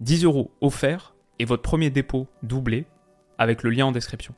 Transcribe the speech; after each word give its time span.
10 0.00 0.24
euros 0.24 0.50
offerts 0.62 1.14
et 1.38 1.44
votre 1.44 1.62
premier 1.62 1.90
dépôt 1.90 2.26
doublé 2.42 2.86
avec 3.38 3.62
le 3.62 3.70
lien 3.70 3.86
en 3.86 3.92
description. 3.92 4.34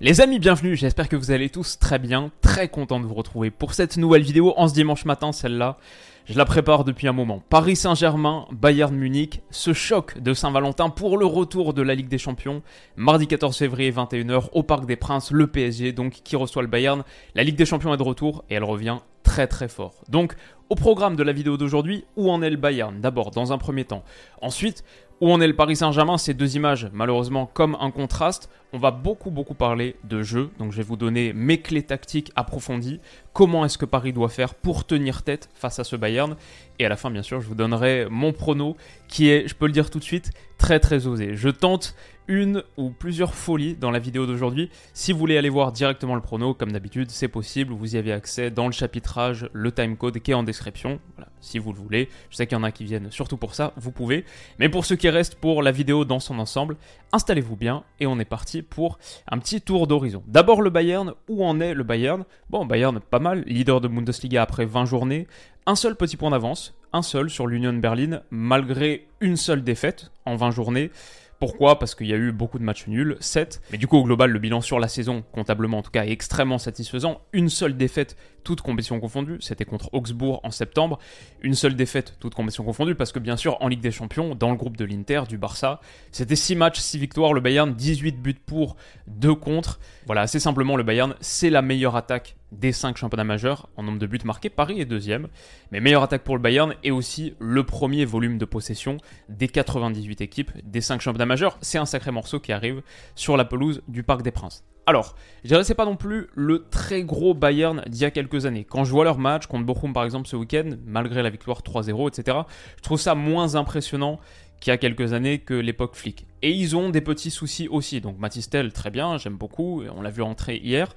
Les 0.00 0.20
amis, 0.20 0.38
bienvenue, 0.38 0.76
j'espère 0.76 1.08
que 1.08 1.16
vous 1.16 1.30
allez 1.30 1.50
tous 1.50 1.78
très 1.78 1.98
bien, 1.98 2.32
très 2.40 2.68
content 2.68 2.98
de 2.98 3.06
vous 3.06 3.14
retrouver 3.14 3.50
pour 3.50 3.74
cette 3.74 3.96
nouvelle 3.96 4.22
vidéo 4.22 4.52
en 4.56 4.66
ce 4.66 4.74
dimanche 4.74 5.04
matin, 5.04 5.30
celle-là. 5.30 5.78
Je 6.24 6.36
la 6.36 6.46
prépare 6.46 6.84
depuis 6.84 7.06
un 7.06 7.12
moment. 7.12 7.42
Paris 7.48 7.76
Saint-Germain, 7.76 8.46
Bayern 8.50 8.94
Munich, 8.94 9.42
ce 9.50 9.74
choc 9.74 10.18
de 10.18 10.32
Saint-Valentin 10.32 10.88
pour 10.88 11.18
le 11.18 11.26
retour 11.26 11.74
de 11.74 11.82
la 11.82 11.94
Ligue 11.94 12.08
des 12.08 12.18
Champions. 12.18 12.62
Mardi 12.96 13.26
14 13.26 13.56
février 13.56 13.92
21h 13.92 14.48
au 14.52 14.62
Parc 14.62 14.86
des 14.86 14.96
Princes, 14.96 15.30
le 15.30 15.46
PSG 15.46 15.92
donc 15.92 16.12
qui 16.24 16.34
reçoit 16.34 16.62
le 16.62 16.68
Bayern. 16.68 17.04
La 17.34 17.44
Ligue 17.44 17.56
des 17.56 17.66
Champions 17.66 17.92
est 17.92 17.98
de 17.98 18.02
retour 18.02 18.44
et 18.48 18.54
elle 18.54 18.64
revient 18.64 18.98
très 19.24 19.48
très 19.48 19.66
fort. 19.66 20.04
Donc 20.08 20.36
au 20.70 20.76
programme 20.76 21.16
de 21.16 21.22
la 21.22 21.32
vidéo 21.32 21.56
d'aujourd'hui, 21.56 22.04
où 22.16 22.30
en 22.30 22.40
est 22.40 22.50
le 22.50 22.56
Bayern? 22.56 23.00
D'abord, 23.00 23.30
dans 23.32 23.52
un 23.52 23.58
premier 23.58 23.84
temps. 23.84 24.02
Ensuite, 24.40 24.82
où 25.20 25.30
en 25.30 25.40
est 25.40 25.46
le 25.46 25.54
Paris 25.54 25.76
Saint-Germain? 25.76 26.16
Ces 26.16 26.32
deux 26.32 26.56
images, 26.56 26.88
malheureusement, 26.92 27.46
comme 27.46 27.76
un 27.80 27.90
contraste. 27.90 28.48
On 28.72 28.78
va 28.78 28.90
beaucoup, 28.90 29.30
beaucoup 29.30 29.54
parler 29.54 29.96
de 30.04 30.22
jeu. 30.22 30.50
Donc, 30.58 30.72
je 30.72 30.78
vais 30.78 30.82
vous 30.82 30.96
donner 30.96 31.32
mes 31.32 31.60
clés 31.60 31.82
tactiques 31.82 32.32
approfondies. 32.34 33.00
Comment 33.32 33.64
est-ce 33.64 33.78
que 33.78 33.84
Paris 33.84 34.12
doit 34.12 34.30
faire 34.30 34.54
pour 34.54 34.84
tenir 34.86 35.22
tête 35.22 35.48
face 35.54 35.78
à 35.78 35.84
ce 35.84 35.96
Bayern? 35.96 36.34
Et 36.78 36.86
à 36.86 36.88
la 36.88 36.96
fin, 36.96 37.10
bien 37.10 37.22
sûr, 37.22 37.40
je 37.40 37.46
vous 37.46 37.54
donnerai 37.54 38.06
mon 38.10 38.32
prono 38.32 38.76
qui 39.06 39.28
est, 39.28 39.46
je 39.46 39.54
peux 39.54 39.66
le 39.66 39.72
dire 39.72 39.90
tout 39.90 39.98
de 39.98 40.04
suite, 40.04 40.32
très, 40.58 40.80
très 40.80 41.06
osé. 41.06 41.36
Je 41.36 41.50
tente 41.50 41.94
une 42.28 42.62
ou 42.76 42.90
plusieurs 42.90 43.34
folies 43.34 43.74
dans 43.74 43.90
la 43.90 43.98
vidéo 43.98 44.26
d'aujourd'hui. 44.26 44.70
Si 44.92 45.12
vous 45.12 45.18
voulez 45.18 45.36
aller 45.36 45.48
voir 45.48 45.72
directement 45.72 46.14
le 46.14 46.20
prono, 46.20 46.54
comme 46.54 46.72
d'habitude, 46.72 47.10
c'est 47.10 47.28
possible. 47.28 47.72
Vous 47.72 47.94
y 47.94 47.98
avez 47.98 48.12
accès 48.12 48.50
dans 48.50 48.66
le 48.66 48.72
chapitrage, 48.72 49.48
le 49.52 49.72
timecode 49.72 50.18
qui 50.20 50.30
est 50.30 50.34
en 50.34 50.42
description. 50.42 51.00
Voilà, 51.16 51.30
si 51.40 51.58
vous 51.58 51.72
le 51.72 51.78
voulez. 51.78 52.08
Je 52.30 52.36
sais 52.36 52.46
qu'il 52.46 52.56
y 52.56 52.60
en 52.60 52.64
a 52.64 52.72
qui 52.72 52.84
viennent 52.84 53.10
surtout 53.10 53.36
pour 53.36 53.54
ça, 53.54 53.72
vous 53.76 53.92
pouvez. 53.92 54.24
Mais 54.58 54.68
pour 54.68 54.84
ceux 54.84 54.96
qui 54.96 55.08
restent 55.08 55.36
pour 55.36 55.62
la 55.62 55.70
vidéo 55.70 56.04
dans 56.04 56.20
son 56.20 56.38
ensemble, 56.38 56.76
installez-vous 57.12 57.56
bien 57.56 57.84
et 58.00 58.06
on 58.06 58.18
est 58.18 58.24
parti 58.24 58.62
pour 58.62 58.98
un 59.30 59.38
petit 59.38 59.60
tour 59.60 59.86
d'horizon. 59.86 60.22
D'abord 60.26 60.62
le 60.62 60.70
Bayern, 60.70 61.14
où 61.28 61.44
en 61.44 61.60
est 61.60 61.74
le 61.74 61.84
Bayern? 61.84 62.24
Bon, 62.50 62.64
Bayern 62.64 63.00
pas 63.00 63.18
mal, 63.18 63.44
leader 63.46 63.80
de 63.80 63.88
Bundesliga 63.88 64.42
après 64.42 64.64
20 64.64 64.84
journées. 64.86 65.26
Un 65.66 65.76
seul 65.76 65.96
petit 65.96 66.16
point 66.16 66.30
d'avance, 66.30 66.74
un 66.92 67.02
seul 67.02 67.30
sur 67.30 67.46
l'Union 67.46 67.72
Berlin, 67.72 68.20
malgré 68.30 69.08
une 69.20 69.36
seule 69.36 69.64
défaite 69.64 70.10
en 70.26 70.36
20 70.36 70.50
journées. 70.50 70.90
Pourquoi? 71.38 71.78
Parce 71.78 71.94
qu'il 71.94 72.06
y 72.06 72.12
a 72.12 72.16
eu 72.16 72.32
beaucoup 72.32 72.58
de 72.58 72.64
matchs 72.64 72.86
nuls, 72.86 73.16
7. 73.20 73.60
Mais 73.72 73.78
du 73.78 73.86
coup, 73.86 73.96
au 73.96 74.04
global, 74.04 74.30
le 74.30 74.38
bilan 74.38 74.60
sur 74.60 74.78
la 74.78 74.88
saison, 74.88 75.24
comptablement 75.32 75.78
en 75.78 75.82
tout 75.82 75.90
cas, 75.90 76.04
est 76.04 76.10
extrêmement 76.10 76.58
satisfaisant. 76.58 77.20
Une 77.32 77.48
seule 77.48 77.76
défaite, 77.76 78.16
toute 78.44 78.60
compétition 78.60 79.00
confondue, 79.00 79.38
c'était 79.40 79.64
contre 79.64 79.90
Augsbourg 79.92 80.40
en 80.44 80.50
septembre. 80.50 80.98
Une 81.42 81.54
seule 81.54 81.76
défaite, 81.76 82.16
toute 82.20 82.34
compétition 82.34 82.64
confondue, 82.64 82.94
parce 82.94 83.12
que 83.12 83.18
bien 83.18 83.36
sûr, 83.36 83.56
en 83.60 83.68
Ligue 83.68 83.80
des 83.80 83.90
Champions, 83.90 84.34
dans 84.34 84.50
le 84.50 84.56
groupe 84.56 84.76
de 84.76 84.84
l'Inter, 84.84 85.22
du 85.28 85.38
Barça, 85.38 85.80
c'était 86.12 86.36
6 86.36 86.56
matchs, 86.56 86.78
6 86.78 86.98
victoires. 86.98 87.32
Le 87.32 87.40
Bayern, 87.40 87.74
18 87.74 88.20
buts 88.20 88.34
pour, 88.34 88.76
2 89.06 89.34
contre. 89.34 89.80
Voilà, 90.06 90.22
assez 90.22 90.40
simplement, 90.40 90.76
le 90.76 90.82
Bayern, 90.82 91.14
c'est 91.20 91.50
la 91.50 91.62
meilleure 91.62 91.96
attaque 91.96 92.36
des 92.58 92.72
5 92.72 92.96
championnats 92.96 93.24
majeurs 93.24 93.68
en 93.76 93.82
nombre 93.82 93.98
de 93.98 94.06
buts 94.06 94.18
marqués. 94.24 94.50
Paris 94.50 94.80
est 94.80 94.84
deuxième, 94.84 95.28
mais 95.70 95.80
meilleure 95.80 96.02
attaque 96.02 96.24
pour 96.24 96.36
le 96.36 96.42
Bayern 96.42 96.74
et 96.82 96.90
aussi 96.90 97.34
le 97.38 97.64
premier 97.64 98.04
volume 98.04 98.38
de 98.38 98.44
possession 98.44 98.98
des 99.28 99.48
98 99.48 100.20
équipes 100.20 100.52
des 100.64 100.80
5 100.80 101.00
championnats 101.00 101.26
majeurs. 101.26 101.58
C'est 101.60 101.78
un 101.78 101.86
sacré 101.86 102.10
morceau 102.10 102.40
qui 102.40 102.52
arrive 102.52 102.82
sur 103.14 103.36
la 103.36 103.44
pelouse 103.44 103.82
du 103.88 104.02
Parc 104.02 104.22
des 104.22 104.30
Princes. 104.30 104.64
Alors, 104.86 105.14
je 105.42 105.48
dirais 105.48 105.64
c'est 105.64 105.74
pas 105.74 105.86
non 105.86 105.96
plus 105.96 106.28
le 106.34 106.66
très 106.68 107.04
gros 107.04 107.32
Bayern 107.32 107.82
d'il 107.86 108.02
y 108.02 108.04
a 108.04 108.10
quelques 108.10 108.44
années. 108.44 108.64
Quand 108.64 108.84
je 108.84 108.90
vois 108.90 109.04
leur 109.04 109.18
match 109.18 109.46
contre 109.46 109.64
Bochum 109.64 109.94
par 109.94 110.04
exemple 110.04 110.28
ce 110.28 110.36
week-end, 110.36 110.70
malgré 110.84 111.22
la 111.22 111.30
victoire 111.30 111.62
3-0, 111.62 112.08
etc., 112.08 112.38
je 112.76 112.82
trouve 112.82 113.00
ça 113.00 113.14
moins 113.14 113.54
impressionnant 113.54 114.20
qu'il 114.60 114.70
y 114.70 114.74
a 114.74 114.78
quelques 114.78 115.12
années 115.12 115.38
que 115.38 115.54
l'époque 115.54 115.94
flic. 115.94 116.26
Et 116.42 116.50
ils 116.50 116.76
ont 116.76 116.90
des 116.90 117.00
petits 117.00 117.30
soucis 117.30 117.68
aussi. 117.68 118.00
Donc 118.00 118.18
Matistel, 118.18 118.72
très 118.72 118.90
bien, 118.90 119.16
j'aime 119.18 119.36
beaucoup, 119.36 119.82
on 119.94 120.02
l'a 120.02 120.10
vu 120.10 120.22
entrer 120.22 120.56
hier. 120.56 120.94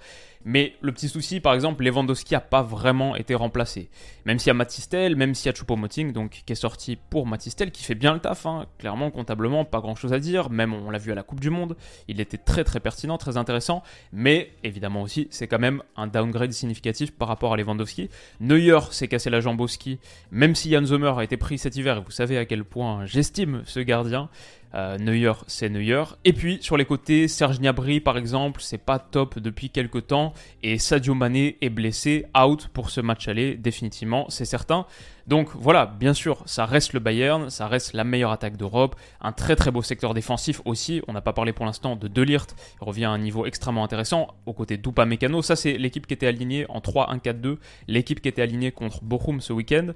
Mais 0.50 0.76
le 0.80 0.94
petit 0.94 1.10
souci, 1.10 1.42
par 1.42 1.54
exemple, 1.54 1.84
Lewandowski 1.84 2.34
n'a 2.34 2.40
pas 2.40 2.62
vraiment 2.62 3.18
été 3.18 3.36
remplacé. 3.36 3.90
Même 4.24 4.40
s'il 4.40 4.48
y 4.48 4.52
a 4.52 4.54
Matistel, 4.54 5.18
même 5.18 5.36
s'il 5.36 5.48
y 5.48 5.50
a 5.50 5.52
Choupo-Moting, 5.52 6.14
donc 6.14 6.42
qui 6.46 6.54
est 6.54 6.56
sorti 6.56 6.98
pour 7.10 7.28
Matistel, 7.28 7.70
qui 7.70 7.84
fait 7.84 7.96
bien 7.96 8.14
le 8.14 8.22
taf, 8.22 8.46
hein. 8.46 8.66
clairement, 8.78 9.12
comptablement, 9.12 9.66
pas 9.66 9.82
grand 9.82 9.96
chose 9.96 10.14
à 10.14 10.20
dire. 10.20 10.50
Même 10.50 10.74
on 10.74 10.90
l'a 10.90 11.00
vu 11.00 11.12
à 11.12 11.16
la 11.16 11.24
Coupe 11.24 11.42
du 11.42 11.50
Monde, 11.50 11.76
il 12.08 12.22
était 12.22 12.38
très 12.38 12.64
très 12.64 12.80
pertinent, 12.80 13.18
très 13.18 13.36
intéressant. 13.36 13.84
Mais 14.14 14.54
évidemment 14.64 15.02
aussi, 15.02 15.28
c'est 15.32 15.48
quand 15.48 15.60
même 15.60 15.84
un 15.98 16.08
downgrade 16.08 16.54
significatif 16.54 17.12
par 17.12 17.28
rapport 17.28 17.54
à 17.54 17.58
Lewandowski. 17.58 18.10
Neuer 18.40 18.80
s'est 18.92 19.10
cassé 19.10 19.30
la 19.30 19.42
jambe 19.42 19.60
au 19.60 19.68
ski, 19.68 20.00
même 20.32 20.56
si 20.56 20.72
Jan 20.72 20.86
Sommer 20.86 21.12
a 21.18 21.26
été 21.26 21.36
pris 21.36 21.58
cet 21.58 21.76
hiver, 21.76 21.98
et 21.98 22.02
vous 22.02 22.12
savez 22.12 22.38
à 22.38 22.46
quel 22.46 22.64
point 22.64 23.06
j'estime 23.06 23.64
ce 23.66 23.82
gardien. 23.82 24.30
Euh, 24.78 24.98
Neuer, 25.00 25.34
c'est 25.48 25.70
Neuer. 25.70 26.04
Et 26.24 26.34
puis 26.34 26.60
sur 26.62 26.78
les 26.78 26.86
côtés, 26.86 27.28
Serge 27.28 27.60
Gnabry 27.60 28.00
par 28.00 28.18
exemple, 28.18 28.62
c'est 28.62 28.78
pas 28.78 29.00
top 29.00 29.40
depuis 29.40 29.72
quelques 29.72 30.08
temps. 30.08 30.34
Et 30.62 30.78
Sadio 30.78 31.16
Mané 31.16 31.58
est 31.62 31.70
blessé, 31.72 32.26
out 32.40 32.68
pour 32.68 32.92
ce 32.92 33.02
match 33.02 33.28
aller, 33.28 33.56
définitivement, 33.56 34.28
c'est 34.30 34.46
certain. 34.46 34.86
Donc 35.28 35.50
voilà, 35.54 35.86
bien 35.86 36.14
sûr, 36.14 36.42
ça 36.46 36.66
reste 36.66 36.94
le 36.94 37.02
Bayern, 37.02 37.50
ça 37.50 37.68
reste 37.68 37.92
la 37.92 38.06
meilleure 38.06 38.32
attaque 38.32 38.56
d'Europe, 38.56 38.96
un 39.20 39.34
très 39.34 39.58
très 39.58 39.72
beau 39.72 39.82
secteur 39.82 40.14
défensif 40.14 40.62
aussi. 40.64 41.02
On 41.10 41.14
n'a 41.14 41.22
pas 41.22 41.34
parlé 41.34 41.52
pour 41.52 41.66
l'instant 41.66 41.98
de 41.98 42.08
Delirte, 42.08 42.56
il 42.82 42.86
revient 42.86 43.06
à 43.06 43.12
un 43.12 43.18
niveau 43.18 43.46
extrêmement 43.46 43.84
intéressant 43.84 44.30
aux 44.46 44.54
côtés 44.54 44.78
d'Upa 44.78 45.06
Mécano. 45.06 45.42
Ça, 45.42 45.58
c'est 45.58 45.78
l'équipe 45.78 46.08
qui 46.08 46.14
était 46.14 46.28
alignée 46.28 46.66
en 46.70 46.80
3-1-4-2, 46.80 47.58
l'équipe 47.88 48.22
qui 48.22 48.30
était 48.30 48.42
alignée 48.42 48.72
contre 48.72 49.04
Bochum 49.04 49.42
ce 49.42 49.52
week-end. 49.52 49.92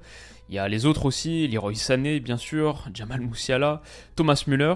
Il 0.50 0.56
y 0.56 0.58
a 0.58 0.68
les 0.68 0.84
autres 0.84 1.06
aussi, 1.06 1.48
Leroy 1.48 1.76
Sané, 1.76 2.20
bien 2.20 2.36
sûr, 2.36 2.84
Jamal 2.92 3.22
Moussiala, 3.22 3.80
Thomas 4.16 4.44
Müller. 4.46 4.74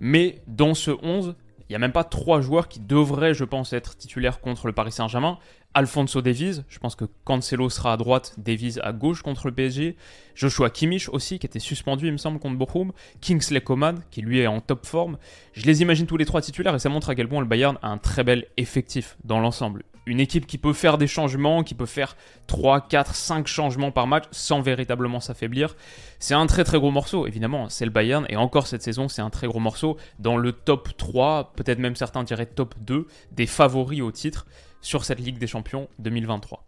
Mais 0.00 0.40
dans 0.46 0.72
ce 0.72 0.92
11, 1.02 1.34
il 1.68 1.72
n'y 1.72 1.76
a 1.76 1.78
même 1.80 1.92
pas 1.92 2.04
trois 2.04 2.40
joueurs 2.40 2.68
qui 2.68 2.80
devraient, 2.80 3.34
je 3.34 3.44
pense, 3.44 3.74
être 3.74 3.94
titulaires 3.94 4.40
contre 4.40 4.66
le 4.66 4.72
Paris 4.72 4.92
Saint-Germain. 4.92 5.38
Alfonso 5.74 6.22
Davies, 6.22 6.62
je 6.68 6.78
pense 6.78 6.96
que 6.96 7.04
Cancelo 7.24 7.68
sera 7.68 7.92
à 7.92 7.96
droite, 7.96 8.34
Davies 8.38 8.78
à 8.82 8.92
gauche 8.92 9.22
contre 9.22 9.46
le 9.46 9.54
PSG. 9.54 9.96
Joshua 10.34 10.70
Kimmich 10.70 11.08
aussi, 11.10 11.38
qui 11.38 11.46
était 11.46 11.58
suspendu, 11.58 12.06
il 12.06 12.12
me 12.12 12.16
semble, 12.16 12.38
contre 12.38 12.56
Bochum. 12.56 12.92
Kingsley 13.20 13.60
Coman, 13.60 14.00
qui 14.10 14.22
lui 14.22 14.40
est 14.40 14.46
en 14.46 14.60
top 14.60 14.86
forme. 14.86 15.18
Je 15.52 15.66
les 15.66 15.82
imagine 15.82 16.06
tous 16.06 16.16
les 16.16 16.24
trois 16.24 16.40
titulaires 16.40 16.74
et 16.74 16.78
ça 16.78 16.88
montre 16.88 17.10
à 17.10 17.14
quel 17.14 17.28
point 17.28 17.40
le 17.40 17.46
Bayern 17.46 17.78
a 17.82 17.88
un 17.88 17.98
très 17.98 18.24
bel 18.24 18.46
effectif 18.56 19.18
dans 19.24 19.40
l'ensemble. 19.40 19.84
Une 20.06 20.20
équipe 20.20 20.46
qui 20.46 20.56
peut 20.56 20.72
faire 20.72 20.96
des 20.96 21.06
changements, 21.06 21.62
qui 21.62 21.74
peut 21.74 21.84
faire 21.84 22.16
3, 22.46 22.88
4, 22.88 23.14
5 23.14 23.46
changements 23.46 23.92
par 23.92 24.06
match 24.06 24.24
sans 24.30 24.62
véritablement 24.62 25.20
s'affaiblir. 25.20 25.76
C'est 26.18 26.32
un 26.32 26.46
très 26.46 26.64
très 26.64 26.78
gros 26.78 26.90
morceau, 26.90 27.26
évidemment, 27.26 27.68
c'est 27.68 27.84
le 27.84 27.90
Bayern, 27.90 28.24
et 28.30 28.36
encore 28.36 28.66
cette 28.66 28.82
saison, 28.82 29.08
c'est 29.08 29.20
un 29.20 29.28
très 29.28 29.46
gros 29.46 29.60
morceau 29.60 29.98
dans 30.18 30.38
le 30.38 30.52
top 30.52 30.96
3, 30.96 31.52
peut-être 31.54 31.78
même 31.78 31.94
certains 31.94 32.24
diraient 32.24 32.46
top 32.46 32.74
2 32.80 33.06
des 33.32 33.46
favoris 33.46 34.00
au 34.00 34.10
titre 34.10 34.46
sur 34.80 35.04
cette 35.04 35.20
Ligue 35.20 35.38
des 35.38 35.46
Champions 35.46 35.88
2023. 35.98 36.64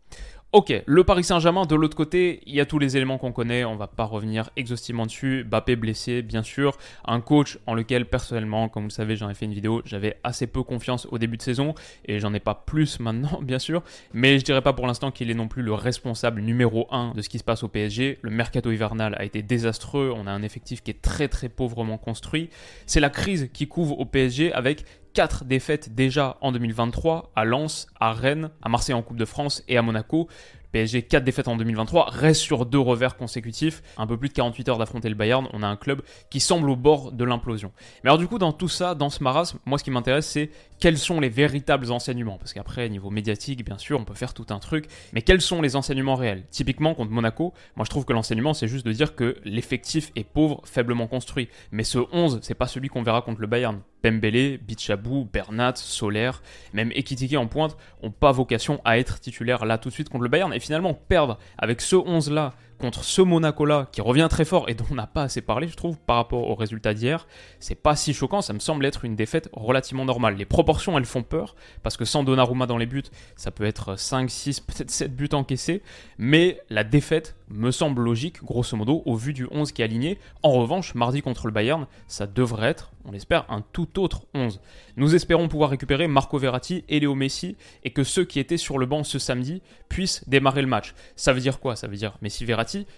Ok, 0.52 0.72
le 0.84 1.04
Paris 1.04 1.22
Saint-Germain, 1.22 1.64
de 1.64 1.76
l'autre 1.76 1.96
côté, 1.96 2.40
il 2.44 2.56
y 2.56 2.60
a 2.60 2.66
tous 2.66 2.80
les 2.80 2.96
éléments 2.96 3.18
qu'on 3.18 3.30
connaît, 3.30 3.64
on 3.64 3.76
va 3.76 3.86
pas 3.86 4.02
revenir 4.02 4.50
exhaustivement 4.56 5.06
dessus. 5.06 5.44
Bappé 5.44 5.76
blessé, 5.76 6.22
bien 6.22 6.42
sûr. 6.42 6.76
Un 7.04 7.20
coach 7.20 7.60
en 7.68 7.74
lequel, 7.74 8.04
personnellement, 8.04 8.68
comme 8.68 8.82
vous 8.82 8.88
le 8.88 8.92
savez, 8.92 9.14
j'en 9.14 9.30
ai 9.30 9.34
fait 9.34 9.44
une 9.44 9.54
vidéo, 9.54 9.80
j'avais 9.84 10.18
assez 10.24 10.48
peu 10.48 10.64
confiance 10.64 11.06
au 11.12 11.18
début 11.18 11.36
de 11.36 11.42
saison, 11.42 11.76
et 12.04 12.18
j'en 12.18 12.34
ai 12.34 12.40
pas 12.40 12.56
plus 12.66 12.98
maintenant, 13.00 13.40
bien 13.42 13.60
sûr. 13.60 13.84
Mais 14.12 14.40
je 14.40 14.44
dirais 14.44 14.60
pas 14.60 14.72
pour 14.72 14.88
l'instant 14.88 15.12
qu'il 15.12 15.30
est 15.30 15.34
non 15.34 15.46
plus 15.46 15.62
le 15.62 15.72
responsable 15.72 16.40
numéro 16.40 16.88
1 16.90 17.14
de 17.14 17.22
ce 17.22 17.28
qui 17.28 17.38
se 17.38 17.44
passe 17.44 17.62
au 17.62 17.68
PSG. 17.68 18.18
Le 18.20 18.30
mercato 18.30 18.72
hivernal 18.72 19.14
a 19.18 19.24
été 19.24 19.42
désastreux, 19.42 20.12
on 20.12 20.26
a 20.26 20.32
un 20.32 20.42
effectif 20.42 20.82
qui 20.82 20.90
est 20.90 21.00
très 21.00 21.28
très 21.28 21.48
pauvrement 21.48 21.96
construit. 21.96 22.50
C'est 22.86 22.98
la 22.98 23.10
crise 23.10 23.50
qui 23.52 23.68
couvre 23.68 24.00
au 24.00 24.04
PSG 24.04 24.52
avec 24.52 24.84
4 25.12 25.44
défaites 25.44 25.94
déjà 25.94 26.36
en 26.40 26.52
2023 26.52 27.32
à 27.34 27.44
Lens, 27.44 27.86
à 27.98 28.12
Rennes, 28.12 28.50
à 28.62 28.68
Marseille 28.68 28.94
en 28.94 29.02
Coupe 29.02 29.16
de 29.16 29.24
France 29.24 29.62
et 29.68 29.76
à 29.76 29.82
Monaco. 29.82 30.28
PSG 30.72 31.02
4 31.02 31.24
défaites 31.24 31.48
en 31.48 31.56
2023, 31.56 32.10
reste 32.10 32.42
sur 32.42 32.64
deux 32.64 32.78
revers 32.78 33.16
consécutifs, 33.16 33.82
un 33.96 34.06
peu 34.06 34.16
plus 34.16 34.28
de 34.28 34.34
48 34.34 34.68
heures 34.68 34.78
d'affronter 34.78 35.08
le 35.08 35.16
Bayern, 35.16 35.48
on 35.52 35.64
a 35.64 35.66
un 35.66 35.76
club 35.76 36.02
qui 36.30 36.38
semble 36.38 36.70
au 36.70 36.76
bord 36.76 37.10
de 37.10 37.24
l'implosion. 37.24 37.72
Mais 38.04 38.10
alors 38.10 38.18
du 38.18 38.28
coup 38.28 38.38
dans 38.38 38.52
tout 38.52 38.68
ça, 38.68 38.94
dans 38.94 39.10
ce 39.10 39.22
marasme, 39.24 39.58
moi 39.66 39.78
ce 39.78 39.84
qui 39.84 39.90
m'intéresse 39.90 40.26
c'est 40.26 40.50
quels 40.78 40.96
sont 40.96 41.18
les 41.18 41.28
véritables 41.28 41.90
enseignements? 41.90 42.38
Parce 42.38 42.52
qu'après 42.52 42.88
niveau 42.88 43.10
médiatique 43.10 43.64
bien 43.64 43.78
sûr 43.78 43.98
on 43.98 44.04
peut 44.04 44.14
faire 44.14 44.32
tout 44.32 44.46
un 44.50 44.60
truc, 44.60 44.86
mais 45.12 45.22
quels 45.22 45.40
sont 45.40 45.60
les 45.60 45.74
enseignements 45.74 46.14
réels? 46.14 46.44
Typiquement 46.50 46.94
contre 46.94 47.10
Monaco, 47.10 47.52
moi 47.74 47.84
je 47.84 47.90
trouve 47.90 48.04
que 48.04 48.12
l'enseignement 48.12 48.54
c'est 48.54 48.68
juste 48.68 48.86
de 48.86 48.92
dire 48.92 49.16
que 49.16 49.38
l'effectif 49.44 50.12
est 50.14 50.24
pauvre, 50.24 50.62
faiblement 50.64 51.08
construit, 51.08 51.48
mais 51.72 51.82
ce 51.82 51.98
11 52.12 52.38
c'est 52.42 52.54
pas 52.54 52.68
celui 52.68 52.88
qu'on 52.88 53.02
verra 53.02 53.22
contre 53.22 53.40
le 53.40 53.48
Bayern. 53.48 53.80
Pembele, 54.02 54.58
Bichabou, 54.58 55.28
Bernat, 55.32 55.74
Solaire, 55.76 56.42
même 56.72 56.90
Ekitike 56.92 57.34
en 57.34 57.46
pointe, 57.46 57.76
ont 58.02 58.10
pas 58.10 58.32
vocation 58.32 58.80
à 58.84 58.98
être 58.98 59.20
titulaires 59.20 59.64
là 59.64 59.78
tout 59.78 59.88
de 59.88 59.94
suite 59.94 60.08
contre 60.08 60.24
le 60.24 60.30
Bayern. 60.30 60.52
Et 60.52 60.60
finalement, 60.60 60.94
perdre 60.94 61.38
avec 61.58 61.80
ce 61.80 61.96
11 61.96 62.30
là 62.30 62.54
contre 62.80 63.04
ce 63.04 63.22
Monaco-là, 63.22 63.88
qui 63.92 64.00
revient 64.00 64.26
très 64.28 64.44
fort 64.44 64.68
et 64.68 64.74
dont 64.74 64.86
on 64.90 64.94
n'a 64.94 65.06
pas 65.06 65.22
assez 65.22 65.42
parlé, 65.42 65.68
je 65.68 65.76
trouve, 65.76 65.98
par 65.98 66.16
rapport 66.16 66.48
au 66.48 66.54
résultat 66.54 66.94
d'hier, 66.94 67.26
c'est 67.60 67.74
pas 67.74 67.94
si 67.94 68.14
choquant, 68.14 68.40
ça 68.40 68.52
me 68.52 68.58
semble 68.58 68.84
être 68.86 69.04
une 69.04 69.14
défaite 69.14 69.48
relativement 69.52 70.04
normale. 70.04 70.36
Les 70.36 70.46
proportions, 70.46 70.98
elles 70.98 71.04
font 71.04 71.22
peur, 71.22 71.54
parce 71.82 71.96
que 71.96 72.04
sans 72.04 72.24
Donnarumma 72.24 72.66
dans 72.66 72.78
les 72.78 72.86
buts, 72.86 73.04
ça 73.36 73.50
peut 73.50 73.64
être 73.64 73.96
5, 73.96 74.30
6, 74.30 74.60
peut-être 74.60 74.90
7 74.90 75.14
buts 75.14 75.28
encaissés, 75.32 75.82
mais 76.18 76.60
la 76.70 76.82
défaite 76.82 77.36
me 77.50 77.70
semble 77.70 78.02
logique, 78.02 78.42
grosso 78.42 78.76
modo, 78.76 79.02
au 79.04 79.16
vu 79.16 79.32
du 79.32 79.46
11 79.50 79.72
qui 79.72 79.82
est 79.82 79.84
aligné. 79.84 80.18
En 80.42 80.52
revanche, 80.52 80.94
mardi 80.94 81.20
contre 81.20 81.46
le 81.46 81.52
Bayern, 81.52 81.86
ça 82.06 82.26
devrait 82.26 82.68
être, 82.68 82.92
on 83.04 83.12
l'espère, 83.12 83.44
un 83.50 83.62
tout 83.72 84.00
autre 84.00 84.22
11. 84.34 84.60
Nous 84.96 85.14
espérons 85.14 85.48
pouvoir 85.48 85.70
récupérer 85.70 86.06
Marco 86.06 86.38
Verratti 86.38 86.84
et 86.88 87.00
Léo 87.00 87.14
Messi, 87.14 87.56
et 87.84 87.90
que 87.90 88.04
ceux 88.04 88.24
qui 88.24 88.38
étaient 88.38 88.56
sur 88.56 88.78
le 88.78 88.86
banc 88.86 89.04
ce 89.04 89.18
samedi 89.18 89.62
puissent 89.88 90.26
démarrer 90.28 90.62
le 90.62 90.68
match. 90.68 90.94
Ça 91.16 91.32
veut 91.32 91.40
dire 91.40 91.60
quoi? 91.60 91.76
Ça 91.76 91.88
veut 91.88 91.96
dire 91.96 92.16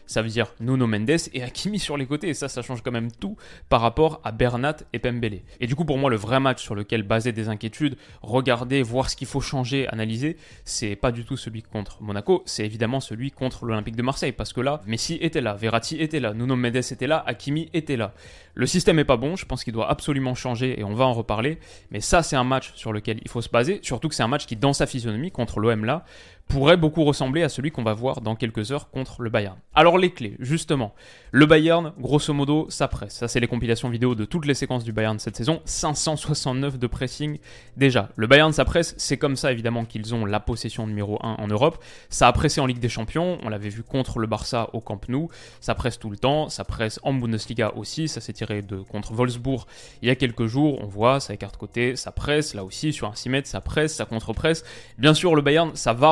Ça 0.07 0.23
veut 0.23 0.29
dire 0.29 0.55
Nuno 0.61 0.87
Mendes 0.87 1.11
et 1.33 1.43
Hakimi 1.43 1.79
sur 1.79 1.97
les 1.97 2.07
côtés. 2.07 2.29
Et 2.29 2.35
ça, 2.35 2.49
ça 2.49 2.63
change 2.63 2.83
quand 2.83 2.93
même 2.93 3.11
tout 3.13 3.37
par 3.69 3.81
rapport 3.81 4.21
à 4.25 4.33
Bernat 4.33 4.77
et 4.93 4.99
Pembele. 4.99 5.43
Et 5.61 5.67
du 5.67 5.75
coup, 5.75 5.85
pour 5.85 5.99
moi, 5.99 6.11
le 6.11 6.17
vrai 6.17 6.41
match 6.41 6.63
sur 6.63 6.75
lequel 6.75 7.03
baser 7.03 7.33
des 7.33 7.49
inquiétudes, 7.49 7.97
regarder, 8.23 8.83
voir 8.83 9.11
ce 9.11 9.17
qu'il 9.17 9.27
faut 9.27 9.41
changer, 9.41 9.89
analyser, 9.89 10.37
c'est 10.65 10.97
pas 10.97 11.13
du 11.13 11.25
tout 11.25 11.37
celui 11.37 11.63
contre 11.63 12.03
Monaco, 12.03 12.43
c'est 12.47 12.65
évidemment 12.65 13.01
celui 13.01 13.31
contre 13.31 13.65
l'Olympique 13.65 13.97
de 13.97 14.03
Marseille. 14.03 14.33
Parce 14.33 14.53
que 14.53 14.61
là, 14.61 14.81
Messi 14.87 15.19
était 15.21 15.41
là, 15.41 15.55
Verratti 15.55 16.01
était 16.01 16.21
là, 16.21 16.35
Nuno 16.35 16.57
Mendes 16.57 16.77
était 16.77 17.07
là, 17.07 17.23
Hakimi 17.27 17.69
était 17.73 17.97
là. 17.97 18.15
Le 18.55 18.67
système 18.67 18.99
est 18.99 19.05
pas 19.05 19.17
bon, 19.17 19.37
je 19.37 19.47
pense 19.47 19.65
qu'il 19.65 19.73
doit 19.73 19.91
absolument 19.91 20.35
changer 20.35 20.79
et 20.79 20.85
on 20.85 20.95
va 20.95 21.07
en 21.07 21.15
reparler. 21.15 21.59
Mais 21.91 22.01
ça, 22.01 22.23
c'est 22.23 22.37
un 22.37 22.45
match 22.45 22.73
sur 22.75 22.93
lequel 22.93 23.19
il 23.23 23.31
faut 23.31 23.41
se 23.41 23.49
baser. 23.49 23.81
Surtout 23.83 24.09
que 24.09 24.15
c'est 24.15 24.23
un 24.23 24.29
match 24.29 24.47
qui, 24.47 24.57
dans 24.57 24.73
sa 24.73 24.87
physionomie, 24.87 25.31
contre 25.31 25.59
l'OM 25.59 25.85
là, 25.85 26.05
pourrait 26.49 26.77
beaucoup 26.77 27.05
ressembler 27.05 27.43
à 27.43 27.49
celui 27.49 27.71
qu'on 27.71 27.83
va 27.83 27.95
voir 27.95 28.21
dans 28.21 28.37
quelques 28.37 28.73
heures 28.73 28.91
contre 28.91 29.23
le 29.23 29.31
Bayern. 29.31 29.57
Alors 29.75 29.97
les 29.97 30.11
clés, 30.11 30.37
justement. 30.39 30.95
Le 31.31 31.47
Bayern, 31.47 31.93
grosso 31.99 32.35
modo, 32.35 32.67
ça 32.69 32.89
presse. 32.89 33.15
Ça, 33.15 33.27
c'est 33.27 33.41
les 33.41 33.47
compilations 33.47 33.89
vidéo 33.89 34.15
de 34.15 34.27
toutes 34.27 34.45
les 34.45 34.53
séquences 34.53 34.85
du 34.85 34.93
Bayern 34.93 35.19
cette 35.19 35.37
saison. 35.37 35.63
569 35.65 36.79
de 36.79 36.87
pressing 36.87 37.39
déjà. 37.79 38.11
Le 38.17 38.27
Bayern, 38.27 38.53
ça 38.53 38.67
presse. 38.67 38.95
C'est 38.99 39.17
comme 39.17 39.37
ça, 39.37 39.51
évidemment, 39.51 39.87
qu'ils 39.87 40.15
ont 40.15 40.27
la 40.27 40.41
possession 40.41 40.87
numéro 40.87 41.19
1 41.23 41.37
en 41.39 41.49
Europe. 41.49 41.83
Ça 42.11 42.29
a 42.29 42.33
pressé 42.33 42.61
en 42.61 42.67
Ligue 42.67 42.81
des 42.81 42.91
Champions. 42.91 43.39
On 43.43 43.49
l'avait 43.49 43.71
vu 43.71 43.83
contre 43.83 44.19
le 44.19 44.27
Barça 44.27 44.69
au 44.75 44.81
Camp 44.81 45.09
Nou. 45.09 45.29
Ça 45.61 45.75
presse 45.75 45.99
tout 45.99 46.11
le 46.11 46.19
temps. 46.19 46.51
Ça 46.51 46.65
presse 46.65 47.01
en 47.03 47.15
Bundesliga 47.15 47.73
aussi. 47.77 48.09
Ça 48.09 48.21
s'est 48.21 48.35
tiré 48.35 48.61
de 48.61 48.77
contre 48.77 49.15
Wolfsburg 49.15 49.65
il 50.03 50.09
y 50.09 50.11
a 50.11 50.17
quelques 50.17 50.47
jours. 50.47 50.81
On 50.83 50.87
voit, 50.87 51.21
ça 51.21 51.33
écarte 51.33 51.57
côté. 51.57 51.97
Ça 51.97 52.13
presse. 52.13 52.55
Là 52.55 52.65
aussi, 52.65 52.93
sur 52.93 53.09
un 53.09 53.15
6 53.15 53.29
mètres, 53.31 53.49
ça 53.49 53.61
presse, 53.61 53.95
ça 53.95 54.05
contre-presse. 54.05 54.65
Bien 54.99 55.15
sûr, 55.15 55.35
le 55.35 55.43
Bayern, 55.43 55.71
ça 55.75 55.93
va 55.93 56.11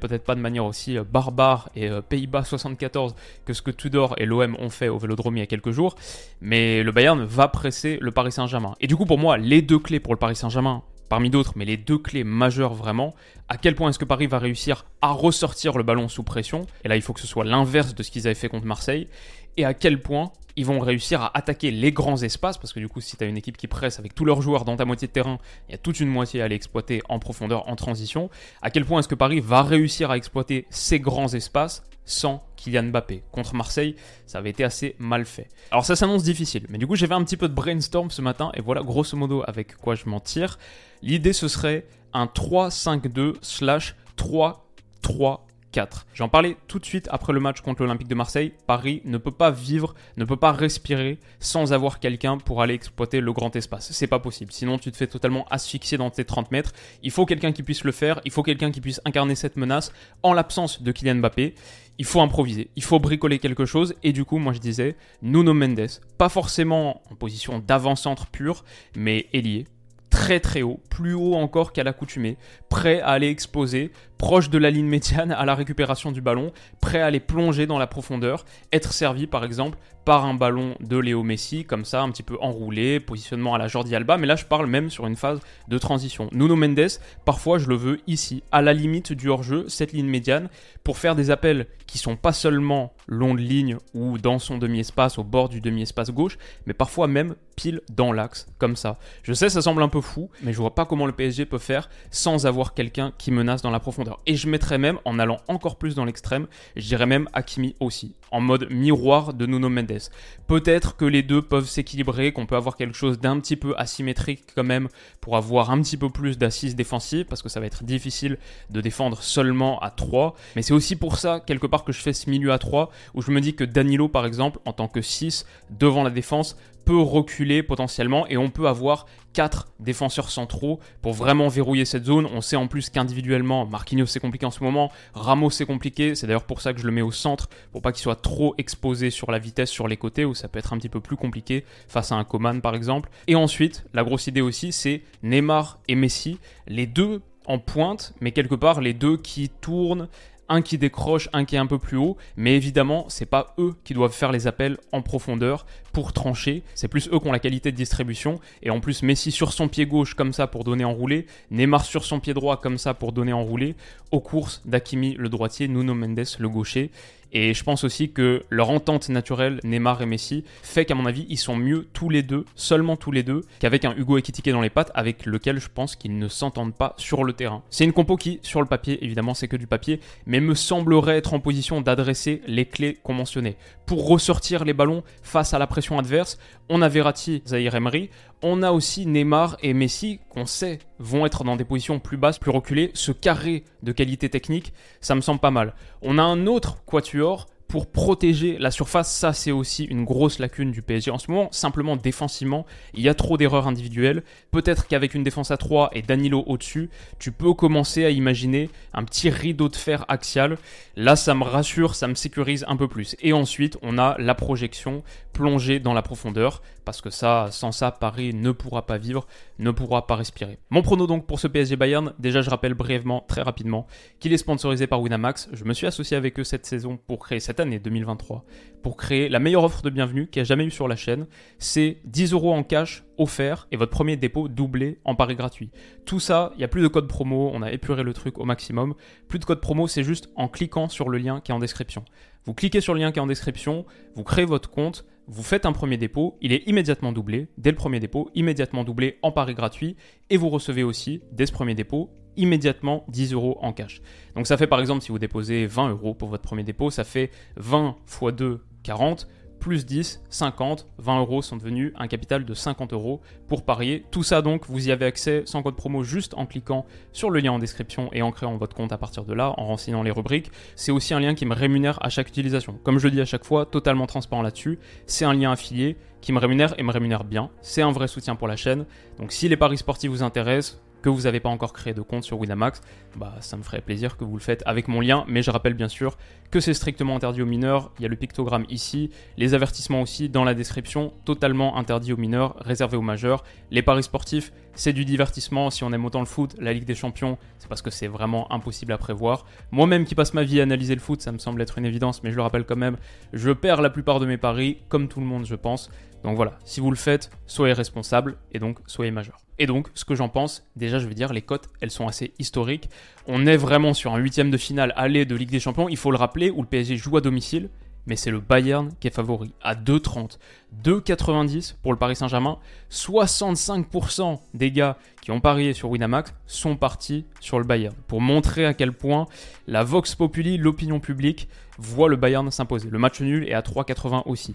peut-être 0.00 0.24
pas 0.24 0.34
de 0.34 0.40
manière 0.40 0.64
aussi 0.64 0.96
euh, 0.96 1.04
barbare 1.04 1.70
et 1.74 1.88
euh, 1.88 2.00
Pays-Bas 2.00 2.44
74 2.44 3.14
que 3.44 3.52
ce 3.52 3.62
que 3.62 3.70
Tudor 3.70 4.14
et 4.18 4.26
l'OM 4.26 4.56
ont 4.58 4.70
fait 4.70 4.88
au 4.88 4.98
Vélodrome 4.98 5.36
il 5.36 5.40
y 5.40 5.42
a 5.42 5.46
quelques 5.46 5.70
jours, 5.70 5.94
mais 6.40 6.82
le 6.82 6.92
Bayern 6.92 7.24
va 7.24 7.48
presser 7.48 7.98
le 8.00 8.10
Paris 8.10 8.32
Saint-Germain. 8.32 8.74
Et 8.80 8.86
du 8.86 8.96
coup, 8.96 9.06
pour 9.06 9.18
moi, 9.18 9.38
les 9.38 9.62
deux 9.62 9.78
clés 9.78 10.00
pour 10.00 10.12
le 10.12 10.18
Paris 10.18 10.36
Saint-Germain, 10.36 10.82
parmi 11.08 11.30
d'autres, 11.30 11.52
mais 11.56 11.64
les 11.64 11.76
deux 11.76 11.98
clés 11.98 12.24
majeures 12.24 12.74
vraiment, 12.74 13.14
à 13.48 13.58
quel 13.58 13.74
point 13.74 13.90
est-ce 13.90 13.98
que 13.98 14.04
Paris 14.04 14.26
va 14.26 14.38
réussir 14.38 14.86
à 15.02 15.12
ressortir 15.12 15.76
le 15.76 15.82
ballon 15.82 16.08
sous 16.08 16.22
pression, 16.22 16.66
et 16.84 16.88
là 16.88 16.96
il 16.96 17.02
faut 17.02 17.12
que 17.12 17.20
ce 17.20 17.26
soit 17.26 17.44
l'inverse 17.44 17.94
de 17.94 18.02
ce 18.02 18.10
qu'ils 18.10 18.26
avaient 18.26 18.34
fait 18.34 18.48
contre 18.48 18.66
Marseille, 18.66 19.08
et 19.56 19.64
à 19.64 19.74
quel 19.74 20.00
point 20.00 20.32
ils 20.56 20.66
vont 20.66 20.80
réussir 20.80 21.22
à 21.22 21.36
attaquer 21.36 21.70
les 21.70 21.92
grands 21.92 22.22
espaces, 22.22 22.58
parce 22.58 22.72
que 22.72 22.80
du 22.80 22.88
coup, 22.88 23.00
si 23.00 23.16
tu 23.16 23.26
une 23.26 23.36
équipe 23.36 23.56
qui 23.56 23.66
presse 23.66 23.98
avec 23.98 24.14
tous 24.14 24.24
leurs 24.24 24.42
joueurs 24.42 24.64
dans 24.64 24.76
ta 24.76 24.84
moitié 24.84 25.08
de 25.08 25.12
terrain, 25.12 25.38
il 25.68 25.72
y 25.72 25.74
a 25.74 25.78
toute 25.78 26.00
une 26.00 26.08
moitié 26.08 26.42
à 26.42 26.44
aller 26.44 26.54
exploiter 26.54 27.02
en 27.08 27.18
profondeur, 27.18 27.68
en 27.68 27.76
transition. 27.76 28.30
À 28.60 28.70
quel 28.70 28.84
point 28.84 29.00
est-ce 29.00 29.08
que 29.08 29.14
Paris 29.14 29.40
va 29.40 29.62
réussir 29.62 30.10
à 30.10 30.16
exploiter 30.16 30.66
ces 30.70 31.00
grands 31.00 31.32
espaces 31.32 31.84
sans 32.04 32.44
Kylian 32.56 32.84
Mbappé? 32.84 33.22
Contre 33.30 33.54
Marseille, 33.54 33.94
ça 34.26 34.38
avait 34.38 34.50
été 34.50 34.64
assez 34.64 34.96
mal 34.98 35.24
fait. 35.24 35.48
Alors 35.70 35.84
ça 35.84 35.96
s'annonce 35.96 36.24
difficile, 36.24 36.66
mais 36.68 36.78
du 36.78 36.86
coup, 36.86 36.96
j'ai 36.96 37.06
fait 37.06 37.14
un 37.14 37.24
petit 37.24 37.36
peu 37.36 37.48
de 37.48 37.54
brainstorm 37.54 38.10
ce 38.10 38.22
matin, 38.22 38.50
et 38.54 38.60
voilà 38.60 38.82
grosso 38.82 39.16
modo 39.16 39.42
avec 39.46 39.76
quoi 39.76 39.94
je 39.94 40.06
m'en 40.06 40.20
tire. 40.20 40.58
L'idée, 41.02 41.32
ce 41.32 41.48
serait 41.48 41.86
un 42.12 42.26
3-5-2 42.26 43.34
slash 43.40 43.94
3-3 44.18 45.40
4. 45.72 46.06
J'en 46.14 46.28
parlais 46.28 46.56
tout 46.68 46.78
de 46.78 46.84
suite 46.84 47.08
après 47.10 47.32
le 47.32 47.40
match 47.40 47.60
contre 47.60 47.82
l'Olympique 47.82 48.08
de 48.08 48.14
Marseille. 48.14 48.52
Paris 48.66 49.02
ne 49.04 49.18
peut 49.18 49.32
pas 49.32 49.50
vivre, 49.50 49.94
ne 50.16 50.24
peut 50.24 50.36
pas 50.36 50.52
respirer 50.52 51.18
sans 51.40 51.72
avoir 51.72 51.98
quelqu'un 51.98 52.38
pour 52.38 52.62
aller 52.62 52.74
exploiter 52.74 53.20
le 53.20 53.32
grand 53.32 53.56
espace. 53.56 53.90
C'est 53.90 54.06
pas 54.06 54.20
possible. 54.20 54.52
Sinon, 54.52 54.78
tu 54.78 54.92
te 54.92 54.96
fais 54.96 55.06
totalement 55.06 55.46
asphyxier 55.50 55.98
dans 55.98 56.10
tes 56.10 56.24
30 56.24 56.52
mètres. 56.52 56.72
Il 57.02 57.10
faut 57.10 57.26
quelqu'un 57.26 57.52
qui 57.52 57.62
puisse 57.62 57.84
le 57.84 57.92
faire. 57.92 58.20
Il 58.24 58.30
faut 58.30 58.42
quelqu'un 58.42 58.70
qui 58.70 58.80
puisse 58.80 59.00
incarner 59.04 59.34
cette 59.34 59.56
menace 59.56 59.92
en 60.22 60.32
l'absence 60.34 60.82
de 60.82 60.92
Kylian 60.92 61.16
Mbappé. 61.16 61.54
Il 61.98 62.04
faut 62.04 62.20
improviser, 62.20 62.70
il 62.74 62.82
faut 62.82 62.98
bricoler 62.98 63.38
quelque 63.38 63.66
chose. 63.66 63.94
Et 64.02 64.12
du 64.12 64.24
coup, 64.24 64.38
moi 64.38 64.52
je 64.52 64.58
disais 64.58 64.96
Nuno 65.20 65.52
Mendes, 65.52 66.00
pas 66.18 66.28
forcément 66.28 67.02
en 67.10 67.14
position 67.14 67.58
d'avant-centre 67.58 68.26
pur, 68.26 68.64
mais 68.96 69.26
ailier, 69.32 69.66
très 70.12 70.40
très 70.40 70.62
haut, 70.62 70.80
plus 70.90 71.14
haut 71.14 71.34
encore 71.34 71.72
qu'à 71.72 71.84
l'accoutumée, 71.84 72.36
prêt 72.68 73.00
à 73.00 73.08
aller 73.08 73.28
exploser, 73.28 73.90
proche 74.22 74.50
de 74.50 74.58
la 74.58 74.70
ligne 74.70 74.86
médiane 74.86 75.32
à 75.32 75.44
la 75.44 75.56
récupération 75.56 76.12
du 76.12 76.20
ballon, 76.20 76.52
prêt 76.80 77.00
à 77.00 77.06
aller 77.06 77.18
plonger 77.18 77.66
dans 77.66 77.80
la 77.80 77.88
profondeur, 77.88 78.44
être 78.72 78.92
servi 78.92 79.26
par 79.26 79.44
exemple 79.44 79.78
par 80.04 80.24
un 80.24 80.34
ballon 80.34 80.74
de 80.80 80.96
Léo 80.96 81.22
Messi, 81.22 81.64
comme 81.64 81.84
ça, 81.84 82.02
un 82.02 82.10
petit 82.10 82.22
peu 82.22 82.36
enroulé, 82.40 83.00
positionnement 83.00 83.54
à 83.54 83.58
la 83.58 83.68
Jordi 83.68 83.94
Alba, 83.94 84.16
mais 84.16 84.26
là 84.26 84.36
je 84.36 84.44
parle 84.44 84.66
même 84.66 84.90
sur 84.90 85.06
une 85.06 85.16
phase 85.16 85.40
de 85.66 85.78
transition. 85.78 86.28
Nuno 86.32 86.54
Mendes, 86.54 87.00
parfois 87.24 87.58
je 87.58 87.68
le 87.68 87.74
veux 87.74 88.00
ici, 88.06 88.44
à 88.52 88.62
la 88.62 88.72
limite 88.72 89.12
du 89.12 89.28
hors-jeu, 89.28 89.64
cette 89.68 89.92
ligne 89.92 90.08
médiane, 90.08 90.48
pour 90.84 90.98
faire 90.98 91.16
des 91.16 91.30
appels 91.30 91.66
qui 91.86 91.98
sont 91.98 92.16
pas 92.16 92.32
seulement 92.32 92.92
long 93.06 93.34
de 93.34 93.40
ligne 93.40 93.76
ou 93.92 94.18
dans 94.18 94.38
son 94.38 94.58
demi-espace, 94.58 95.18
au 95.18 95.24
bord 95.24 95.48
du 95.48 95.60
demi-espace 95.60 96.10
gauche, 96.10 96.38
mais 96.66 96.74
parfois 96.74 97.06
même 97.06 97.34
pile 97.56 97.80
dans 97.92 98.12
l'axe, 98.12 98.46
comme 98.58 98.76
ça. 98.76 98.98
Je 99.22 99.32
sais, 99.32 99.50
ça 99.50 99.62
semble 99.62 99.82
un 99.82 99.88
peu 99.88 100.00
fou, 100.00 100.30
mais 100.42 100.52
je 100.52 100.58
vois 100.58 100.74
pas 100.74 100.84
comment 100.84 101.06
le 101.06 101.12
PSG 101.12 101.44
peut 101.44 101.58
faire 101.58 101.90
sans 102.10 102.46
avoir 102.46 102.74
quelqu'un 102.74 103.12
qui 103.18 103.30
menace 103.30 103.62
dans 103.62 103.70
la 103.70 103.80
profondeur. 103.80 104.11
Et 104.26 104.36
je 104.36 104.48
mettrais 104.48 104.78
même, 104.78 104.98
en 105.04 105.18
allant 105.18 105.38
encore 105.48 105.76
plus 105.76 105.94
dans 105.94 106.04
l'extrême, 106.04 106.46
je 106.76 106.86
dirais 106.86 107.06
même 107.06 107.28
Hakimi 107.32 107.74
aussi, 107.80 108.14
en 108.30 108.40
mode 108.40 108.70
miroir 108.70 109.34
de 109.34 109.46
Nuno 109.46 109.68
Mendes. 109.68 110.10
Peut-être 110.46 110.96
que 110.96 111.04
les 111.04 111.22
deux 111.22 111.42
peuvent 111.42 111.68
s'équilibrer, 111.68 112.32
qu'on 112.32 112.46
peut 112.46 112.56
avoir 112.56 112.76
quelque 112.76 112.96
chose 112.96 113.18
d'un 113.18 113.38
petit 113.40 113.56
peu 113.56 113.74
asymétrique 113.76 114.44
quand 114.54 114.64
même 114.64 114.88
pour 115.20 115.36
avoir 115.36 115.70
un 115.70 115.80
petit 115.82 115.96
peu 115.96 116.10
plus 116.10 116.38
d'assises 116.38 116.76
défensives, 116.76 117.26
parce 117.26 117.42
que 117.42 117.48
ça 117.48 117.60
va 117.60 117.66
être 117.66 117.84
difficile 117.84 118.38
de 118.70 118.80
défendre 118.80 119.22
seulement 119.22 119.78
à 119.80 119.90
3. 119.90 120.34
Mais 120.56 120.62
c'est 120.62 120.74
aussi 120.74 120.96
pour 120.96 121.18
ça, 121.18 121.40
quelque 121.40 121.66
part, 121.66 121.84
que 121.84 121.92
je 121.92 122.00
fais 122.00 122.12
ce 122.12 122.28
milieu 122.30 122.52
à 122.52 122.58
3, 122.58 122.90
où 123.14 123.22
je 123.22 123.30
me 123.30 123.40
dis 123.40 123.54
que 123.54 123.64
Danilo, 123.64 124.08
par 124.08 124.26
exemple, 124.26 124.58
en 124.64 124.72
tant 124.72 124.88
que 124.88 125.02
6, 125.02 125.46
devant 125.70 126.02
la 126.02 126.10
défense, 126.10 126.56
peut 126.84 127.00
reculer 127.00 127.62
potentiellement 127.62 128.26
et 128.26 128.36
on 128.36 128.50
peut 128.50 128.68
avoir 128.68 129.06
4 129.32 129.68
défenseurs 129.80 130.30
centraux 130.30 130.80
pour 131.00 131.12
vraiment 131.12 131.48
verrouiller 131.48 131.84
cette 131.84 132.04
zone. 132.04 132.26
On 132.32 132.40
sait 132.40 132.56
en 132.56 132.66
plus 132.66 132.90
qu'individuellement, 132.90 133.66
Marquinhos 133.66 134.06
c'est 134.06 134.20
compliqué 134.20 134.46
en 134.46 134.50
ce 134.50 134.62
moment, 134.62 134.90
Ramos 135.14 135.50
c'est 135.50 135.66
compliqué, 135.66 136.14
c'est 136.14 136.26
d'ailleurs 136.26 136.44
pour 136.44 136.60
ça 136.60 136.72
que 136.72 136.80
je 136.80 136.86
le 136.86 136.92
mets 136.92 137.02
au 137.02 137.12
centre, 137.12 137.48
pour 137.72 137.82
pas 137.82 137.92
qu'il 137.92 138.02
soit 138.02 138.20
trop 138.20 138.54
exposé 138.58 139.10
sur 139.10 139.30
la 139.30 139.38
vitesse 139.38 139.70
sur 139.70 139.88
les 139.88 139.96
côtés 139.96 140.24
où 140.24 140.34
ça 140.34 140.48
peut 140.48 140.58
être 140.58 140.72
un 140.72 140.78
petit 140.78 140.88
peu 140.88 141.00
plus 141.00 141.16
compliqué 141.16 141.64
face 141.88 142.12
à 142.12 142.16
un 142.16 142.24
Coman 142.24 142.60
par 142.60 142.74
exemple. 142.74 143.10
Et 143.26 143.34
ensuite, 143.34 143.84
la 143.94 144.04
grosse 144.04 144.26
idée 144.26 144.40
aussi 144.40 144.72
c'est 144.72 145.02
Neymar 145.22 145.78
et 145.88 145.94
Messi, 145.94 146.38
les 146.66 146.86
deux 146.86 147.22
en 147.46 147.58
pointe, 147.58 148.14
mais 148.20 148.30
quelque 148.32 148.54
part 148.54 148.80
les 148.80 148.94
deux 148.94 149.16
qui 149.16 149.48
tournent 149.48 150.08
un 150.48 150.62
qui 150.62 150.78
décroche, 150.78 151.28
un 151.32 151.44
qui 151.44 151.56
est 151.56 151.58
un 151.58 151.66
peu 151.66 151.78
plus 151.78 151.96
haut, 151.96 152.16
mais 152.36 152.56
évidemment, 152.56 153.06
c'est 153.08 153.26
pas 153.26 153.54
eux 153.58 153.74
qui 153.84 153.94
doivent 153.94 154.12
faire 154.12 154.32
les 154.32 154.46
appels 154.46 154.76
en 154.92 155.02
profondeur 155.02 155.66
pour 155.92 156.12
trancher, 156.12 156.62
c'est 156.74 156.88
plus 156.88 157.08
eux 157.12 157.18
qui 157.18 157.28
ont 157.28 157.32
la 157.32 157.38
qualité 157.38 157.70
de 157.70 157.76
distribution, 157.76 158.40
et 158.62 158.70
en 158.70 158.80
plus 158.80 159.02
Messi 159.02 159.30
sur 159.30 159.52
son 159.52 159.68
pied 159.68 159.86
gauche 159.86 160.14
comme 160.14 160.32
ça 160.32 160.46
pour 160.46 160.64
donner 160.64 160.84
enroulé, 160.84 161.26
Neymar 161.50 161.84
sur 161.84 162.04
son 162.04 162.20
pied 162.20 162.34
droit 162.34 162.60
comme 162.60 162.78
ça 162.78 162.94
pour 162.94 163.12
donner 163.12 163.32
enroulé, 163.32 163.74
aux 164.10 164.20
courses 164.20 164.62
d'Akimi 164.64 165.14
le 165.18 165.28
droitier, 165.28 165.68
Nuno 165.68 165.94
Mendes 165.94 166.24
le 166.38 166.48
gaucher, 166.48 166.90
Et 167.32 167.54
je 167.54 167.64
pense 167.64 167.82
aussi 167.84 168.12
que 168.12 168.42
leur 168.50 168.70
entente 168.70 169.08
naturelle, 169.08 169.58
Neymar 169.64 170.02
et 170.02 170.06
Messi, 170.06 170.44
fait 170.62 170.84
qu'à 170.84 170.94
mon 170.94 171.06
avis, 171.06 171.26
ils 171.30 171.38
sont 171.38 171.56
mieux 171.56 171.88
tous 171.92 172.10
les 172.10 172.22
deux, 172.22 172.44
seulement 172.56 172.96
tous 172.96 173.10
les 173.10 173.22
deux, 173.22 173.42
qu'avec 173.58 173.84
un 173.86 173.94
Hugo 173.96 174.18
Ekitike 174.18 174.50
dans 174.50 174.60
les 174.60 174.70
pattes, 174.70 174.92
avec 174.94 175.24
lequel 175.24 175.58
je 175.58 175.68
pense 175.72 175.96
qu'ils 175.96 176.18
ne 176.18 176.28
s'entendent 176.28 176.74
pas 176.74 176.94
sur 176.98 177.24
le 177.24 177.32
terrain. 177.32 177.62
C'est 177.70 177.84
une 177.84 177.92
compo 177.92 178.16
qui, 178.16 178.38
sur 178.42 178.60
le 178.60 178.66
papier, 178.66 179.02
évidemment, 179.02 179.32
c'est 179.32 179.48
que 179.48 179.56
du 179.56 179.66
papier, 179.66 180.00
mais 180.26 180.40
me 180.40 180.54
semblerait 180.54 181.16
être 181.16 181.32
en 181.32 181.40
position 181.40 181.80
d'adresser 181.80 182.42
les 182.46 182.66
clés 182.66 182.98
qu'on 183.02 183.14
mentionnait. 183.14 183.56
Pour 183.86 184.06
ressortir 184.06 184.64
les 184.64 184.74
ballons 184.74 185.02
face 185.22 185.54
à 185.54 185.58
la 185.58 185.66
pression 185.66 185.98
adverse, 185.98 186.38
on 186.68 186.82
a 186.82 186.88
Verratti, 186.88 187.42
Zahir 187.46 187.74
Emery, 187.74 188.10
on 188.42 188.62
a 188.62 188.72
aussi 188.72 189.06
Neymar 189.06 189.56
et 189.62 189.74
Messi 189.74 190.20
qu'on 190.28 190.46
sait 190.46 190.78
vont 190.98 191.26
être 191.26 191.44
dans 191.44 191.56
des 191.56 191.64
positions 191.64 191.98
plus 191.98 192.16
basses, 192.16 192.38
plus 192.38 192.50
reculées. 192.50 192.90
Ce 192.94 193.12
carré 193.12 193.64
de 193.82 193.92
qualité 193.92 194.28
technique, 194.28 194.72
ça 195.00 195.14
me 195.14 195.20
semble 195.20 195.40
pas 195.40 195.50
mal. 195.50 195.74
On 196.02 196.18
a 196.18 196.22
un 196.22 196.46
autre 196.46 196.84
quatuor 196.84 197.46
pour 197.72 197.86
protéger 197.86 198.58
la 198.58 198.70
surface. 198.70 199.10
Ça, 199.10 199.32
c'est 199.32 199.50
aussi 199.50 199.84
une 199.84 200.04
grosse 200.04 200.38
lacune 200.38 200.72
du 200.72 200.82
PSG 200.82 201.10
en 201.10 201.16
ce 201.16 201.30
moment. 201.30 201.48
Simplement 201.52 201.96
défensivement, 201.96 202.66
il 202.92 203.00
y 203.00 203.08
a 203.08 203.14
trop 203.14 203.38
d'erreurs 203.38 203.66
individuelles. 203.66 204.24
Peut-être 204.50 204.86
qu'avec 204.86 205.14
une 205.14 205.22
défense 205.22 205.50
à 205.50 205.56
3 205.56 205.88
et 205.94 206.02
Danilo 206.02 206.44
au-dessus, 206.46 206.90
tu 207.18 207.32
peux 207.32 207.54
commencer 207.54 208.04
à 208.04 208.10
imaginer 208.10 208.68
un 208.92 209.04
petit 209.04 209.30
rideau 209.30 209.70
de 209.70 209.76
fer 209.76 210.04
axial. 210.08 210.58
Là, 210.96 211.16
ça 211.16 211.34
me 211.34 211.44
rassure, 211.44 211.94
ça 211.94 212.08
me 212.08 212.14
sécurise 212.14 212.66
un 212.68 212.76
peu 212.76 212.88
plus. 212.88 213.16
Et 213.22 213.32
ensuite, 213.32 213.78
on 213.80 213.96
a 213.96 214.16
la 214.18 214.34
projection 214.34 215.02
plongée 215.32 215.80
dans 215.80 215.94
la 215.94 216.02
profondeur. 216.02 216.60
Parce 216.84 217.00
que 217.00 217.10
ça, 217.10 217.48
sans 217.52 217.72
ça, 217.72 217.92
Paris 217.92 218.34
ne 218.34 218.50
pourra 218.50 218.86
pas 218.86 218.98
vivre, 218.98 219.26
ne 219.58 219.70
pourra 219.70 220.06
pas 220.06 220.16
respirer. 220.16 220.58
Mon 220.70 220.82
prono 220.82 221.06
donc 221.06 221.26
pour 221.26 221.38
ce 221.38 221.46
PSG 221.46 221.76
Bayern, 221.76 222.12
déjà 222.18 222.42
je 222.42 222.50
rappelle 222.50 222.74
brièvement, 222.74 223.24
très 223.28 223.42
rapidement, 223.42 223.86
qu'il 224.18 224.32
est 224.32 224.38
sponsorisé 224.38 224.88
par 224.88 225.00
Winamax. 225.00 225.48
Je 225.52 225.64
me 225.64 225.74
suis 225.74 225.86
associé 225.86 226.16
avec 226.16 226.38
eux 226.40 226.44
cette 226.44 226.66
saison 226.66 226.98
pour 227.06 227.20
créer 227.20 227.38
cette 227.38 227.60
année 227.62 227.78
2023 227.78 228.44
pour 228.82 228.96
créer 228.96 229.28
la 229.28 229.38
meilleure 229.38 229.64
offre 229.64 229.82
de 229.82 229.90
bienvenue 229.90 230.26
qu'il 230.26 230.40
y 230.40 230.42
a 230.42 230.44
jamais 230.44 230.64
eu 230.64 230.70
sur 230.70 230.88
la 230.88 230.96
chaîne. 230.96 231.26
C'est 231.58 231.98
10 232.04 232.32
euros 232.32 232.52
en 232.52 232.62
cash 232.62 233.04
offert 233.16 233.68
et 233.70 233.76
votre 233.76 233.92
premier 233.92 234.16
dépôt 234.16 234.48
doublé 234.48 234.98
en 235.04 235.14
pari 235.14 235.36
gratuit. 235.36 235.70
Tout 236.04 236.20
ça, 236.20 236.50
il 236.54 236.58
n'y 236.58 236.64
a 236.64 236.68
plus 236.68 236.82
de 236.82 236.88
code 236.88 237.08
promo, 237.08 237.50
on 237.54 237.62
a 237.62 237.72
épuré 237.72 238.02
le 238.02 238.12
truc 238.12 238.38
au 238.38 238.44
maximum. 238.44 238.94
Plus 239.28 239.38
de 239.38 239.44
code 239.44 239.60
promo, 239.60 239.86
c'est 239.86 240.02
juste 240.02 240.30
en 240.36 240.48
cliquant 240.48 240.88
sur 240.88 241.08
le 241.08 241.18
lien 241.18 241.40
qui 241.40 241.52
est 241.52 241.54
en 241.54 241.60
description. 241.60 242.04
Vous 242.44 242.54
cliquez 242.54 242.80
sur 242.80 242.94
le 242.94 243.00
lien 243.00 243.12
qui 243.12 243.18
est 243.18 243.22
en 243.22 243.26
description, 243.26 243.86
vous 244.14 244.24
créez 244.24 244.44
votre 244.44 244.68
compte, 244.68 245.06
vous 245.28 245.44
faites 245.44 245.64
un 245.64 245.72
premier 245.72 245.96
dépôt, 245.96 246.36
il 246.40 246.52
est 246.52 246.66
immédiatement 246.66 247.12
doublé, 247.12 247.46
dès 247.56 247.70
le 247.70 247.76
premier 247.76 248.00
dépôt, 248.00 248.30
immédiatement 248.34 248.82
doublé 248.82 249.18
en 249.22 249.30
pari 249.30 249.54
gratuit, 249.54 249.96
et 250.28 250.36
vous 250.36 250.48
recevez 250.48 250.82
aussi, 250.82 251.22
dès 251.30 251.46
ce 251.46 251.52
premier 251.52 251.74
dépôt, 251.74 252.10
immédiatement 252.36 253.04
10 253.08 253.32
euros 253.32 253.58
en 253.60 253.72
cash. 253.72 254.02
Donc 254.36 254.46
ça 254.46 254.56
fait 254.56 254.66
par 254.66 254.80
exemple, 254.80 255.02
si 255.02 255.10
vous 255.10 255.18
déposez 255.18 255.66
20 255.66 255.90
euros 255.90 256.14
pour 256.14 256.28
votre 256.28 256.42
premier 256.42 256.64
dépôt, 256.64 256.90
ça 256.90 257.04
fait 257.04 257.30
20 257.56 257.96
x 258.06 258.34
2, 258.34 258.60
40 258.82 259.28
plus 259.62 259.86
10, 259.86 260.24
50, 260.28 260.88
20 260.98 261.20
euros 261.20 261.40
sont 261.40 261.56
devenus 261.56 261.92
un 261.96 262.08
capital 262.08 262.44
de 262.44 262.52
50 262.52 262.92
euros 262.94 263.20
pour 263.46 263.64
parier. 263.64 264.04
Tout 264.10 264.24
ça 264.24 264.42
donc, 264.42 264.66
vous 264.66 264.88
y 264.88 264.90
avez 264.90 265.04
accès 265.04 265.44
sans 265.46 265.62
code 265.62 265.76
promo 265.76 266.02
juste 266.02 266.34
en 266.34 266.46
cliquant 266.46 266.84
sur 267.12 267.30
le 267.30 267.38
lien 267.38 267.52
en 267.52 267.60
description 267.60 268.10
et 268.12 268.22
en 268.22 268.32
créant 268.32 268.56
votre 268.56 268.74
compte 268.74 268.90
à 268.90 268.98
partir 268.98 269.24
de 269.24 269.32
là, 269.32 269.54
en 269.58 269.66
renseignant 269.66 270.02
les 270.02 270.10
rubriques. 270.10 270.50
C'est 270.74 270.90
aussi 270.90 271.14
un 271.14 271.20
lien 271.20 271.36
qui 271.36 271.46
me 271.46 271.54
rémunère 271.54 272.04
à 272.04 272.08
chaque 272.08 272.28
utilisation. 272.28 272.76
Comme 272.82 272.98
je 272.98 273.04
le 273.04 273.12
dis 273.12 273.20
à 273.20 273.24
chaque 273.24 273.44
fois, 273.44 273.64
totalement 273.64 274.06
transparent 274.06 274.42
là-dessus, 274.42 274.80
c'est 275.06 275.24
un 275.24 275.32
lien 275.32 275.52
affilié 275.52 275.96
qui 276.20 276.32
me 276.32 276.40
rémunère 276.40 276.74
et 276.76 276.82
me 276.82 276.90
rémunère 276.90 277.22
bien. 277.22 277.48
C'est 277.60 277.82
un 277.82 277.92
vrai 277.92 278.08
soutien 278.08 278.34
pour 278.34 278.48
la 278.48 278.56
chaîne. 278.56 278.84
Donc 279.20 279.30
si 279.30 279.48
les 279.48 279.56
paris 279.56 279.78
sportifs 279.78 280.10
vous 280.10 280.24
intéressent, 280.24 280.82
que 281.02 281.08
vous 281.08 281.22
n'avez 281.22 281.40
pas 281.40 281.48
encore 281.48 281.72
créé 281.72 281.92
de 281.92 282.00
compte 282.00 282.24
sur 282.24 282.38
Winamax, 282.38 282.80
bah 283.16 283.34
ça 283.40 283.56
me 283.56 283.62
ferait 283.62 283.80
plaisir 283.80 284.16
que 284.16 284.24
vous 284.24 284.36
le 284.36 284.42
faites 284.42 284.62
avec 284.64 284.88
mon 284.88 285.00
lien. 285.00 285.24
Mais 285.28 285.42
je 285.42 285.50
rappelle 285.50 285.74
bien 285.74 285.88
sûr 285.88 286.16
que 286.50 286.60
c'est 286.60 286.74
strictement 286.74 287.16
interdit 287.16 287.42
aux 287.42 287.46
mineurs. 287.46 287.92
Il 287.98 288.02
y 288.02 288.06
a 288.06 288.08
le 288.08 288.16
pictogramme 288.16 288.64
ici, 288.68 289.10
les 289.36 289.54
avertissements 289.54 290.02
aussi 290.02 290.28
dans 290.28 290.44
la 290.44 290.54
description, 290.54 291.12
totalement 291.24 291.76
interdit 291.76 292.12
aux 292.12 292.16
mineurs, 292.16 292.56
réservé 292.60 292.96
aux 292.96 293.02
majeurs. 293.02 293.44
Les 293.70 293.82
paris 293.82 294.02
sportifs, 294.02 294.52
c'est 294.74 294.92
du 294.92 295.04
divertissement. 295.04 295.70
Si 295.70 295.84
on 295.84 295.92
aime 295.92 296.04
autant 296.04 296.20
le 296.20 296.26
foot, 296.26 296.54
la 296.58 296.72
Ligue 296.72 296.84
des 296.84 296.94
Champions, 296.94 297.38
c'est 297.58 297.68
parce 297.68 297.82
que 297.82 297.90
c'est 297.90 298.06
vraiment 298.06 298.50
impossible 298.52 298.92
à 298.92 298.98
prévoir. 298.98 299.44
Moi-même 299.70 300.04
qui 300.04 300.14
passe 300.14 300.34
ma 300.34 300.44
vie 300.44 300.60
à 300.60 300.62
analyser 300.62 300.94
le 300.94 301.00
foot, 301.00 301.20
ça 301.20 301.32
me 301.32 301.38
semble 301.38 301.60
être 301.62 301.78
une 301.78 301.86
évidence, 301.86 302.22
mais 302.22 302.30
je 302.30 302.36
le 302.36 302.42
rappelle 302.42 302.64
quand 302.64 302.76
même, 302.76 302.96
je 303.32 303.50
perds 303.50 303.82
la 303.82 303.90
plupart 303.90 304.20
de 304.20 304.26
mes 304.26 304.38
paris, 304.38 304.78
comme 304.88 305.08
tout 305.08 305.20
le 305.20 305.26
monde, 305.26 305.46
je 305.46 305.54
pense. 305.54 305.90
Donc 306.22 306.36
voilà, 306.36 306.58
si 306.64 306.80
vous 306.80 306.90
le 306.90 306.96
faites, 306.96 307.30
soyez 307.46 307.72
responsable 307.72 308.36
et 308.52 308.58
donc 308.58 308.78
soyez 308.86 309.10
majeur. 309.10 309.38
Et 309.58 309.66
donc, 309.66 309.88
ce 309.94 310.04
que 310.04 310.14
j'en 310.14 310.28
pense, 310.28 310.64
déjà, 310.76 310.98
je 310.98 311.06
veux 311.06 311.14
dire, 311.14 311.32
les 311.32 311.42
cotes, 311.42 311.68
elles 311.80 311.90
sont 311.90 312.08
assez 312.08 312.32
historiques. 312.38 312.88
On 313.26 313.46
est 313.46 313.56
vraiment 313.56 313.94
sur 313.94 314.14
un 314.14 314.18
huitième 314.18 314.50
de 314.50 314.56
finale 314.56 314.92
aller 314.96 315.24
de 315.24 315.36
Ligue 315.36 315.50
des 315.50 315.60
Champions, 315.60 315.88
il 315.88 315.96
faut 315.96 316.10
le 316.10 316.16
rappeler, 316.16 316.50
où 316.50 316.62
le 316.62 316.68
PSG 316.68 316.96
joue 316.96 317.16
à 317.16 317.20
domicile, 317.20 317.68
mais 318.06 318.16
c'est 318.16 318.30
le 318.30 318.40
Bayern 318.40 318.90
qui 318.98 319.06
est 319.06 319.14
favori, 319.14 319.52
à 319.62 319.74
2,30. 319.74 320.38
2,90 320.84 321.74
pour 321.82 321.92
le 321.92 321.98
Paris 321.98 322.16
Saint-Germain. 322.16 322.58
65% 322.90 324.40
des 324.54 324.72
gars 324.72 324.96
qui 325.20 325.30
ont 325.30 325.40
parié 325.40 325.72
sur 325.72 325.90
Winamax 325.90 326.34
sont 326.46 326.76
partis 326.76 327.24
sur 327.40 327.58
le 327.58 327.64
Bayern, 327.64 327.94
pour 328.08 328.20
montrer 328.20 328.66
à 328.66 328.74
quel 328.74 328.92
point 328.92 329.26
la 329.68 329.84
Vox 329.84 330.14
Populi, 330.14 330.56
l'opinion 330.58 330.98
publique, 330.98 331.48
voit 331.82 332.08
le 332.08 332.16
Bayern 332.16 332.50
s'imposer. 332.50 332.88
Le 332.90 332.98
match 332.98 333.20
nul 333.20 333.48
est 333.48 333.54
à 333.54 333.60
3,80 333.60 334.22
aussi. 334.26 334.54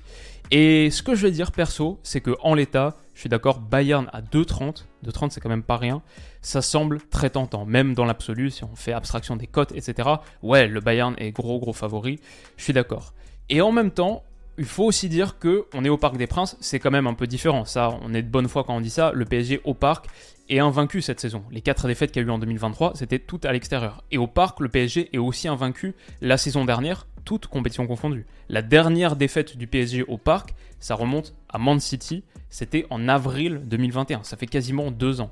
Et 0.52 0.90
ce 0.92 1.04
que 1.04 1.16
je 1.16 1.28
vais 1.28 1.32
dire 1.32 1.52
perso, 1.52 2.00
c'est 2.04 2.22
que 2.22 2.36
en 2.42 2.54
l'état, 2.54 2.96
je 3.14 3.22
suis 3.22 3.30
d'accord, 3.30 3.60
Bayern 3.60 4.10
à 4.14 4.22
2,30, 4.22 4.86
2,30 5.06 5.32
c'est 5.32 5.42
quand 5.42 5.50
même 5.50 5.64
pas 5.64 5.78
rien, 5.78 6.02
ça 6.42 6.62
semble 6.62 7.02
très 7.10 7.30
tentant, 7.30 7.66
même 7.66 7.94
dans 7.94 8.06
l'absolu, 8.06 8.52
si 8.52 8.64
on 8.64 8.76
fait 8.76 8.94
abstraction 8.94 9.36
des 9.36 9.48
cotes, 9.48 9.74
etc. 9.74 10.08
Ouais, 10.42 10.68
le 10.68 10.80
Bayern 10.80 11.16
est 11.18 11.32
gros 11.32 11.60
gros 11.60 11.74
favori, 11.74 12.20
je 12.56 12.64
suis 12.64 12.74
d'accord. 12.74 13.14
Et 13.50 13.62
en 13.62 13.72
même 13.72 13.92
temps, 13.92 14.24
il 14.58 14.66
faut 14.66 14.86
aussi 14.86 15.10
dire 15.10 15.38
que 15.40 15.66
on 15.74 15.86
est 15.86 15.90
au 15.90 15.98
Parc 15.98 16.18
des 16.18 16.28
Princes, 16.28 16.58
c'est 16.60 16.80
quand 16.80 16.92
même 16.92 17.08
un 17.08 17.14
peu 17.14 17.28
différent. 17.28 17.66
Ça, 17.66 17.98
on 18.02 18.14
est 18.14 18.24
de 18.24 18.30
bonne 18.30 18.48
foi 18.48 18.64
quand 18.64 18.76
on 18.76 18.82
dit 18.82 18.90
ça. 18.90 19.12
Le 19.14 19.26
PSG 19.26 19.62
au 19.66 19.74
Parc 19.74 20.08
est 20.50 20.60
invaincu 20.60 21.02
cette 21.02 21.20
saison. 21.20 21.44
Les 21.52 21.62
quatre 21.62 21.88
défaites 21.88 22.12
qu'il 22.12 22.22
y 22.22 22.26
a 22.26 22.28
eu 22.28 22.32
en 22.32 22.40
2023, 22.40 22.94
c'était 22.96 23.20
toutes 23.20 23.46
à 23.46 23.52
l'extérieur. 23.52 24.04
Et 24.12 24.18
au 24.18 24.28
Parc, 24.28 24.60
le 24.60 24.70
PSG 24.70 25.10
est 25.14 25.18
aussi 25.18 25.48
invaincu 25.48 25.94
la 26.22 26.38
saison 26.38 26.66
dernière, 26.66 27.06
toutes 27.28 27.48
compétitions 27.48 27.86
confondues. 27.88 28.26
La 28.48 28.62
dernière 28.62 29.18
défaite 29.18 29.58
du 29.58 29.68
PSG 29.68 30.06
au 30.08 30.18
Parc, 30.18 30.56
ça 30.80 30.96
remonte 30.96 31.36
à 31.50 31.58
Man 31.58 31.82
City. 31.82 32.24
C'était 32.50 32.86
en 32.90 33.10
avril 33.10 33.64
2021. 33.66 34.24
Ça 34.24 34.38
fait 34.38 34.46
quasiment 34.46 34.92
deux 34.92 35.20
ans. 35.20 35.30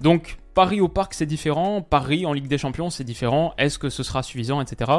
Donc 0.00 0.38
Paris 0.54 0.80
au 0.80 0.88
parc 0.88 1.14
c'est 1.14 1.26
différent, 1.26 1.80
Paris 1.82 2.26
en 2.26 2.32
Ligue 2.32 2.48
des 2.48 2.58
Champions 2.58 2.90
c'est 2.90 3.04
différent, 3.04 3.54
est-ce 3.58 3.78
que 3.78 3.88
ce 3.88 4.02
sera 4.02 4.22
suffisant, 4.24 4.60
etc. 4.60 4.90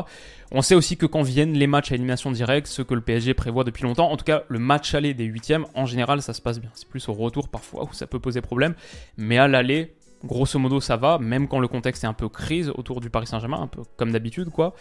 On 0.52 0.62
sait 0.62 0.76
aussi 0.76 0.96
que 0.98 1.06
quand 1.06 1.22
viennent 1.22 1.54
les 1.54 1.68
matchs 1.68 1.92
à 1.92 1.96
élimination 1.96 2.32
directe, 2.32 2.68
ce 2.68 2.82
que 2.82 2.94
le 2.94 3.02
PSG 3.02 3.34
prévoit 3.34 3.64
depuis 3.64 3.84
longtemps, 3.84 4.12
en 4.12 4.18
tout 4.18 4.26
cas 4.26 4.44
le 4.48 4.60
match 4.60 4.94
aller 4.96 5.14
des 5.14 5.26
huitièmes, 5.26 5.66
en 5.74 5.86
général 5.86 6.22
ça 6.22 6.34
se 6.34 6.42
passe 6.42 6.60
bien. 6.60 6.70
C'est 6.74 6.88
plus 6.88 7.08
au 7.08 7.14
retour 7.14 7.50
parfois 7.50 7.84
où 7.84 7.94
ça 7.94 8.08
peut 8.08 8.20
poser 8.20 8.42
problème, 8.42 8.74
mais 9.18 9.38
à 9.38 9.48
l'aller, 9.48 9.94
grosso 10.24 10.60
modo 10.60 10.82
ça 10.82 10.98
va, 10.98 11.18
même 11.18 11.48
quand 11.48 11.60
le 11.60 11.70
contexte 11.70 12.04
est 12.04 12.08
un 12.08 12.14
peu 12.14 12.28
crise 12.28 12.70
autour 12.76 13.00
du 13.00 13.10
Paris 13.10 13.28
Saint-Germain, 13.28 13.62
un 13.62 13.68
peu 13.68 13.84
comme 13.96 14.12
d'habitude 14.12 14.50
quoi. 14.50 14.76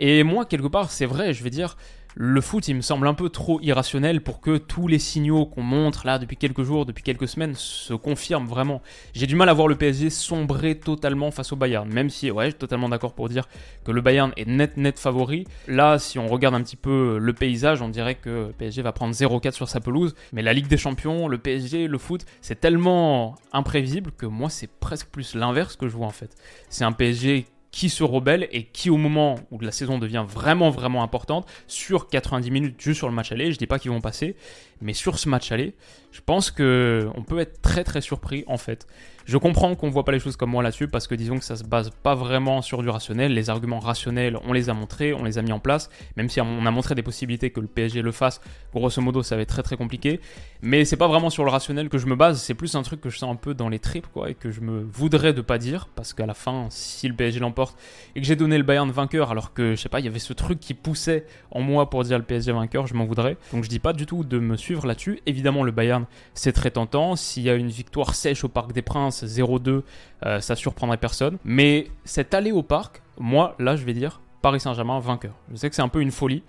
Et 0.00 0.24
moi 0.24 0.44
quelque 0.44 0.66
part 0.66 0.90
c'est 0.90 1.06
vrai, 1.06 1.32
je 1.32 1.44
vais 1.44 1.50
dire, 1.50 1.76
le 2.16 2.40
foot, 2.40 2.66
il 2.66 2.74
me 2.74 2.80
semble 2.80 3.06
un 3.06 3.14
peu 3.14 3.28
trop 3.28 3.60
irrationnel 3.60 4.20
pour 4.20 4.40
que 4.40 4.58
tous 4.58 4.88
les 4.88 4.98
signaux 4.98 5.46
qu'on 5.46 5.62
montre 5.62 6.06
là 6.06 6.18
depuis 6.18 6.36
quelques 6.36 6.62
jours, 6.62 6.84
depuis 6.84 7.04
quelques 7.04 7.28
semaines, 7.28 7.54
se 7.54 7.94
confirment 7.94 8.48
vraiment. 8.48 8.82
J'ai 9.14 9.28
du 9.28 9.36
mal 9.36 9.48
à 9.48 9.52
voir 9.52 9.68
le 9.68 9.76
PSG 9.76 10.10
sombrer 10.10 10.76
totalement 10.76 11.30
face 11.30 11.52
au 11.52 11.56
Bayern, 11.56 11.88
même 11.88 12.10
si, 12.10 12.30
ouais, 12.30 12.46
je 12.46 12.50
suis 12.50 12.58
totalement 12.58 12.88
d'accord 12.88 13.14
pour 13.14 13.28
dire 13.28 13.48
que 13.84 13.92
le 13.92 14.00
Bayern 14.00 14.32
est 14.36 14.48
net, 14.48 14.76
net 14.76 14.98
favori. 14.98 15.46
Là, 15.68 15.98
si 15.98 16.18
on 16.18 16.26
regarde 16.26 16.54
un 16.54 16.62
petit 16.62 16.76
peu 16.76 17.18
le 17.18 17.32
paysage, 17.32 17.80
on 17.80 17.88
dirait 17.88 18.16
que 18.16 18.48
le 18.48 18.52
PSG 18.58 18.82
va 18.82 18.92
prendre 18.92 19.14
0-4 19.14 19.52
sur 19.52 19.68
sa 19.68 19.80
pelouse, 19.80 20.14
mais 20.32 20.42
la 20.42 20.52
Ligue 20.52 20.66
des 20.66 20.78
Champions, 20.78 21.28
le 21.28 21.38
PSG, 21.38 21.86
le 21.86 21.98
foot, 21.98 22.24
c'est 22.40 22.58
tellement 22.58 23.36
imprévisible 23.52 24.10
que 24.10 24.26
moi, 24.26 24.50
c'est 24.50 24.68
presque 24.68 25.06
plus 25.08 25.34
l'inverse 25.36 25.76
que 25.76 25.86
je 25.86 25.96
vois 25.96 26.08
en 26.08 26.10
fait. 26.10 26.34
C'est 26.70 26.84
un 26.84 26.92
PSG 26.92 27.46
qui 27.72 27.88
se 27.88 28.02
rebelle 28.02 28.48
et 28.50 28.64
qui 28.64 28.90
au 28.90 28.96
moment 28.96 29.36
où 29.50 29.60
la 29.60 29.70
saison 29.70 29.98
devient 29.98 30.24
vraiment 30.28 30.70
vraiment 30.70 31.02
importante 31.02 31.46
sur 31.66 32.08
90 32.08 32.50
minutes 32.50 32.80
juste 32.80 32.98
sur 32.98 33.08
le 33.08 33.14
match 33.14 33.32
aller, 33.32 33.52
je 33.52 33.58
dis 33.58 33.66
pas 33.66 33.78
qu'ils 33.78 33.90
vont 33.90 34.00
passer, 34.00 34.36
mais 34.80 34.92
sur 34.92 35.18
ce 35.18 35.28
match 35.28 35.52
aller, 35.52 35.74
je 36.10 36.20
pense 36.24 36.50
que 36.50 37.08
on 37.14 37.22
peut 37.22 37.38
être 37.38 37.62
très 37.62 37.84
très 37.84 38.00
surpris 38.00 38.44
en 38.46 38.56
fait. 38.56 38.86
Je 39.30 39.38
comprends 39.38 39.76
qu'on 39.76 39.90
voit 39.90 40.04
pas 40.04 40.10
les 40.10 40.18
choses 40.18 40.34
comme 40.34 40.50
moi 40.50 40.60
là-dessus 40.60 40.88
parce 40.88 41.06
que 41.06 41.14
disons 41.14 41.38
que 41.38 41.44
ça 41.44 41.54
se 41.54 41.62
base 41.62 41.90
pas 42.02 42.16
vraiment 42.16 42.62
sur 42.62 42.82
du 42.82 42.88
rationnel. 42.88 43.32
Les 43.32 43.48
arguments 43.48 43.78
rationnels, 43.78 44.36
on 44.44 44.52
les 44.52 44.70
a 44.70 44.74
montrés, 44.74 45.14
on 45.14 45.22
les 45.22 45.38
a 45.38 45.42
mis 45.42 45.52
en 45.52 45.60
place. 45.60 45.88
Même 46.16 46.28
si 46.28 46.40
on 46.40 46.66
a 46.66 46.70
montré 46.72 46.96
des 46.96 47.04
possibilités 47.04 47.50
que 47.50 47.60
le 47.60 47.68
PSG 47.68 48.02
le 48.02 48.10
fasse, 48.10 48.40
grosso 48.74 49.00
modo, 49.00 49.22
ça 49.22 49.36
va 49.36 49.42
être 49.42 49.50
très 49.50 49.62
très 49.62 49.76
compliqué. 49.76 50.18
Mais 50.62 50.84
c'est 50.84 50.96
pas 50.96 51.06
vraiment 51.06 51.30
sur 51.30 51.44
le 51.44 51.50
rationnel 51.52 51.88
que 51.88 51.96
je 51.96 52.06
me 52.06 52.16
base. 52.16 52.42
C'est 52.42 52.54
plus 52.54 52.74
un 52.74 52.82
truc 52.82 53.00
que 53.00 53.08
je 53.08 53.18
sens 53.18 53.32
un 53.32 53.36
peu 53.36 53.54
dans 53.54 53.68
les 53.68 53.78
tripes 53.78 54.08
quoi 54.12 54.30
et 54.30 54.34
que 54.34 54.50
je 54.50 54.62
me 54.62 54.82
voudrais 54.82 55.32
de 55.32 55.42
pas 55.42 55.58
dire 55.58 55.86
parce 55.94 56.12
qu'à 56.12 56.26
la 56.26 56.34
fin, 56.34 56.66
si 56.70 57.06
le 57.06 57.14
PSG 57.14 57.38
l'emporte 57.38 57.78
et 58.16 58.20
que 58.20 58.26
j'ai 58.26 58.34
donné 58.34 58.58
le 58.58 58.64
Bayern 58.64 58.90
vainqueur 58.90 59.30
alors 59.30 59.54
que 59.54 59.76
je 59.76 59.80
sais 59.80 59.88
pas, 59.88 60.00
il 60.00 60.06
y 60.06 60.08
avait 60.08 60.18
ce 60.18 60.32
truc 60.32 60.58
qui 60.58 60.74
poussait 60.74 61.24
en 61.52 61.60
moi 61.60 61.88
pour 61.88 62.02
dire 62.02 62.18
le 62.18 62.24
PSG 62.24 62.50
vainqueur, 62.50 62.88
je 62.88 62.94
m'en 62.94 63.04
voudrais. 63.04 63.36
Donc 63.52 63.62
je 63.62 63.68
dis 63.68 63.78
pas 63.78 63.92
du 63.92 64.06
tout 64.06 64.24
de 64.24 64.40
me 64.40 64.56
suivre 64.56 64.88
là-dessus. 64.88 65.20
Évidemment, 65.26 65.62
le 65.62 65.70
Bayern 65.70 66.06
c'est 66.34 66.52
très 66.52 66.72
tentant. 66.72 67.14
S'il 67.14 67.44
y 67.44 67.50
a 67.50 67.54
une 67.54 67.68
victoire 67.68 68.16
sèche 68.16 68.42
au 68.42 68.48
Parc 68.48 68.72
des 68.72 68.82
Princes, 68.82 69.19
0-2, 69.24 69.82
euh, 70.26 70.40
ça 70.40 70.56
surprendrait 70.56 70.96
personne. 70.96 71.38
Mais 71.44 71.88
cette 72.04 72.34
allée 72.34 72.52
au 72.52 72.62
parc, 72.62 73.02
moi, 73.18 73.54
là, 73.58 73.76
je 73.76 73.84
vais 73.84 73.94
dire, 73.94 74.20
Paris 74.42 74.60
Saint-Germain 74.60 75.00
vainqueur. 75.00 75.34
Je 75.50 75.56
sais 75.56 75.68
que 75.68 75.76
c'est 75.76 75.82
un 75.82 75.88
peu 75.88 76.00
une 76.00 76.10
folie, 76.10 76.42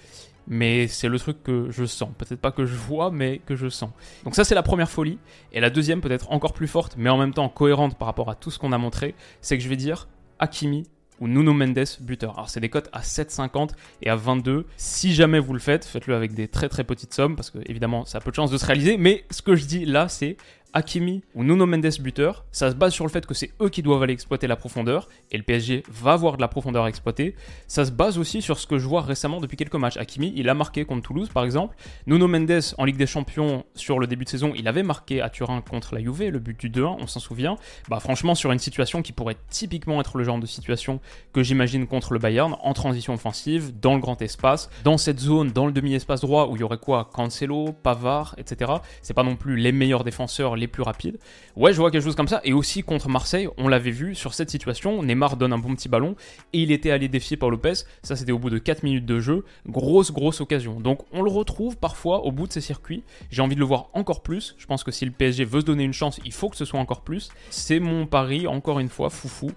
mais 0.47 0.87
c'est 0.87 1.07
le 1.07 1.19
truc 1.19 1.43
que 1.43 1.67
je 1.69 1.85
sens. 1.85 2.09
Peut-être 2.17 2.39
pas 2.39 2.51
que 2.51 2.65
je 2.65 2.75
vois, 2.75 3.11
mais 3.11 3.39
que 3.39 3.55
je 3.55 3.69
sens. 3.69 3.91
Donc 4.23 4.35
ça, 4.35 4.43
c'est 4.43 4.55
la 4.55 4.63
première 4.63 4.89
folie. 4.89 5.19
Et 5.51 5.59
la 5.59 5.69
deuxième, 5.69 6.01
peut-être 6.01 6.31
encore 6.31 6.53
plus 6.53 6.67
forte, 6.67 6.95
mais 6.97 7.09
en 7.09 7.17
même 7.17 7.33
temps 7.33 7.49
cohérente 7.49 7.97
par 7.97 8.07
rapport 8.07 8.29
à 8.29 8.35
tout 8.35 8.51
ce 8.51 8.59
qu'on 8.59 8.71
a 8.71 8.77
montré, 8.77 9.15
c'est 9.41 9.57
que 9.57 9.63
je 9.63 9.69
vais 9.69 9.75
dire 9.75 10.07
Hakimi 10.39 10.87
ou 11.21 11.27
Nuno 11.27 11.53
Mendes 11.53 11.85
buteur. 12.01 12.33
Alors 12.33 12.49
c'est 12.49 12.59
des 12.59 12.69
cotes 12.69 12.89
à 12.91 13.01
7,50 13.01 13.69
et 14.01 14.09
à 14.09 14.15
22. 14.15 14.65
Si 14.75 15.13
jamais 15.13 15.39
vous 15.39 15.53
le 15.53 15.59
faites, 15.59 15.85
faites-le 15.85 16.15
avec 16.15 16.33
des 16.33 16.47
très 16.47 16.67
très 16.67 16.83
petites 16.83 17.13
sommes 17.13 17.35
parce 17.35 17.51
que 17.51 17.59
évidemment 17.67 18.05
ça 18.05 18.17
a 18.17 18.21
peu 18.21 18.31
de 18.31 18.35
chances 18.35 18.51
de 18.51 18.57
se 18.57 18.65
réaliser. 18.65 18.97
Mais 18.97 19.23
ce 19.29 19.41
que 19.41 19.55
je 19.55 19.65
dis 19.65 19.85
là, 19.85 20.09
c'est 20.09 20.35
Hakimi 20.73 21.21
ou 21.35 21.43
Nuno 21.43 21.65
Mendes 21.65 21.99
buteur, 21.99 22.45
ça 22.51 22.71
se 22.71 22.75
base 22.75 22.93
sur 22.93 23.05
le 23.05 23.11
fait 23.11 23.25
que 23.25 23.33
c'est 23.33 23.51
eux 23.61 23.69
qui 23.69 23.81
doivent 23.81 24.03
aller 24.03 24.13
exploiter 24.13 24.47
la 24.47 24.55
profondeur, 24.55 25.09
et 25.31 25.37
le 25.37 25.43
PSG 25.43 25.83
va 25.89 26.13
avoir 26.13 26.37
de 26.37 26.41
la 26.41 26.47
profondeur 26.47 26.85
à 26.85 26.89
exploiter. 26.89 27.35
Ça 27.67 27.85
se 27.85 27.91
base 27.91 28.17
aussi 28.17 28.41
sur 28.41 28.57
ce 28.57 28.67
que 28.67 28.77
je 28.77 28.87
vois 28.87 29.01
récemment 29.01 29.41
depuis 29.41 29.57
quelques 29.57 29.75
matchs. 29.75 29.97
Hakimi, 29.97 30.31
il 30.35 30.47
a 30.49 30.53
marqué 30.53 30.85
contre 30.85 31.01
Toulouse 31.01 31.29
par 31.29 31.43
exemple. 31.43 31.75
Nuno 32.07 32.27
Mendes 32.27 32.61
en 32.77 32.85
Ligue 32.85 32.97
des 32.97 33.07
Champions 33.07 33.65
sur 33.75 33.99
le 33.99 34.07
début 34.07 34.23
de 34.23 34.29
saison, 34.29 34.53
il 34.55 34.67
avait 34.67 34.83
marqué 34.83 35.21
à 35.21 35.29
Turin 35.29 35.61
contre 35.61 35.93
la 35.95 36.01
Juve, 36.01 36.29
le 36.29 36.39
but 36.39 36.59
du 36.59 36.69
2-1, 36.69 36.97
on 36.99 37.07
s'en 37.07 37.19
souvient. 37.19 37.57
Bah 37.89 37.99
franchement 37.99 38.35
sur 38.35 38.51
une 38.51 38.59
situation 38.59 39.01
qui 39.01 39.11
pourrait 39.11 39.37
typiquement 39.49 39.99
être 39.99 40.17
le 40.17 40.23
genre 40.23 40.39
de 40.39 40.45
situation 40.45 40.99
que 41.33 41.43
j'imagine 41.43 41.85
contre 41.85 42.13
le 42.13 42.19
Bayern, 42.19 42.55
en 42.61 42.73
transition 42.73 43.13
offensive, 43.13 43.73
dans 43.79 43.95
le 43.95 43.99
grand 43.99 44.21
espace, 44.21 44.69
dans 44.83 44.97
cette 44.97 45.19
zone, 45.19 45.51
dans 45.51 45.65
le 45.65 45.73
demi-espace 45.73 46.21
droit 46.21 46.47
où 46.47 46.55
il 46.55 46.61
y 46.61 46.63
aurait 46.63 46.77
quoi? 46.77 47.09
Cancelo, 47.11 47.73
Pavard, 47.83 48.35
etc. 48.37 48.71
C'est 49.01 49.13
pas 49.13 49.23
non 49.23 49.35
plus 49.35 49.57
les 49.57 49.71
meilleurs 49.71 50.03
défenseurs 50.03 50.55
les 50.61 50.67
plus 50.67 50.83
rapides. 50.83 51.19
Ouais, 51.57 51.73
je 51.73 51.77
vois 51.77 51.91
quelque 51.91 52.03
chose 52.03 52.15
comme 52.15 52.29
ça. 52.29 52.39
Et 52.45 52.53
aussi 52.53 52.83
contre 52.83 53.09
Marseille, 53.09 53.49
on 53.57 53.67
l'avait 53.67 53.91
vu 53.91 54.15
sur 54.15 54.33
cette 54.33 54.49
situation. 54.49 55.03
Neymar 55.03 55.35
donne 55.35 55.51
un 55.51 55.57
bon 55.57 55.75
petit 55.75 55.89
ballon 55.89 56.15
et 56.53 56.59
il 56.61 56.71
était 56.71 56.91
allé 56.91 57.09
défier 57.09 57.35
Paul 57.35 57.51
Lopez. 57.51 57.73
Ça, 58.03 58.15
c'était 58.15 58.31
au 58.31 58.39
bout 58.39 58.49
de 58.49 58.57
4 58.57 58.83
minutes 58.83 59.05
de 59.05 59.19
jeu. 59.19 59.43
Grosse, 59.67 60.11
grosse 60.11 60.39
occasion. 60.39 60.79
Donc, 60.79 61.01
on 61.11 61.21
le 61.21 61.29
retrouve 61.29 61.75
parfois 61.77 62.23
au 62.25 62.31
bout 62.31 62.47
de 62.47 62.53
ces 62.53 62.61
circuits. 62.61 63.03
J'ai 63.29 63.41
envie 63.41 63.55
de 63.55 63.59
le 63.59 63.65
voir 63.65 63.89
encore 63.93 64.21
plus. 64.21 64.55
Je 64.57 64.65
pense 64.65 64.83
que 64.83 64.91
si 64.91 65.03
le 65.03 65.11
PSG 65.11 65.43
veut 65.43 65.61
se 65.61 65.65
donner 65.65 65.83
une 65.83 65.93
chance, 65.93 66.19
il 66.23 66.31
faut 66.31 66.49
que 66.49 66.57
ce 66.57 66.65
soit 66.65 66.79
encore 66.79 67.01
plus. 67.01 67.29
C'est 67.49 67.79
mon 67.79 68.05
pari, 68.05 68.47
encore 68.47 68.79
une 68.79 68.89
fois, 68.89 69.09
foufou. 69.09 69.51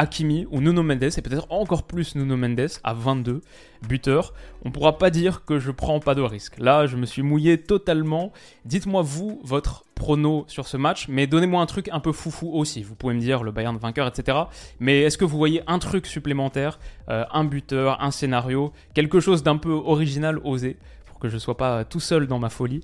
Hakimi 0.00 0.46
ou 0.50 0.62
Nuno 0.62 0.82
Mendes, 0.82 1.02
et 1.02 1.20
peut-être 1.20 1.46
encore 1.50 1.82
plus 1.82 2.14
Nuno 2.14 2.34
Mendes 2.34 2.70
à 2.84 2.94
22 2.94 3.42
buteurs. 3.86 4.32
On 4.64 4.70
pourra 4.70 4.96
pas 4.96 5.10
dire 5.10 5.44
que 5.44 5.58
je 5.58 5.70
prends 5.70 6.00
pas 6.00 6.14
de 6.14 6.22
risque. 6.22 6.58
Là, 6.58 6.86
je 6.86 6.96
me 6.96 7.04
suis 7.04 7.20
mouillé 7.20 7.58
totalement. 7.58 8.32
Dites-moi 8.64 9.02
vous 9.02 9.42
votre 9.44 9.84
prono 9.94 10.46
sur 10.48 10.66
ce 10.66 10.78
match, 10.78 11.08
mais 11.08 11.26
donnez-moi 11.26 11.60
un 11.60 11.66
truc 11.66 11.90
un 11.92 12.00
peu 12.00 12.12
foufou 12.12 12.50
aussi. 12.50 12.82
Vous 12.82 12.94
pouvez 12.94 13.12
me 13.12 13.20
dire 13.20 13.42
le 13.42 13.52
Bayern 13.52 13.76
vainqueur, 13.76 14.06
etc. 14.06 14.38
Mais 14.78 15.02
est-ce 15.02 15.18
que 15.18 15.26
vous 15.26 15.36
voyez 15.36 15.62
un 15.66 15.78
truc 15.78 16.06
supplémentaire, 16.06 16.78
euh, 17.10 17.26
un 17.30 17.44
buteur, 17.44 18.02
un 18.02 18.10
scénario, 18.10 18.72
quelque 18.94 19.20
chose 19.20 19.42
d'un 19.42 19.58
peu 19.58 19.72
original, 19.72 20.40
osé, 20.44 20.78
pour 21.04 21.18
que 21.18 21.28
je 21.28 21.36
sois 21.36 21.58
pas 21.58 21.84
tout 21.84 22.00
seul 22.00 22.26
dans 22.26 22.38
ma 22.38 22.48
folie? 22.48 22.80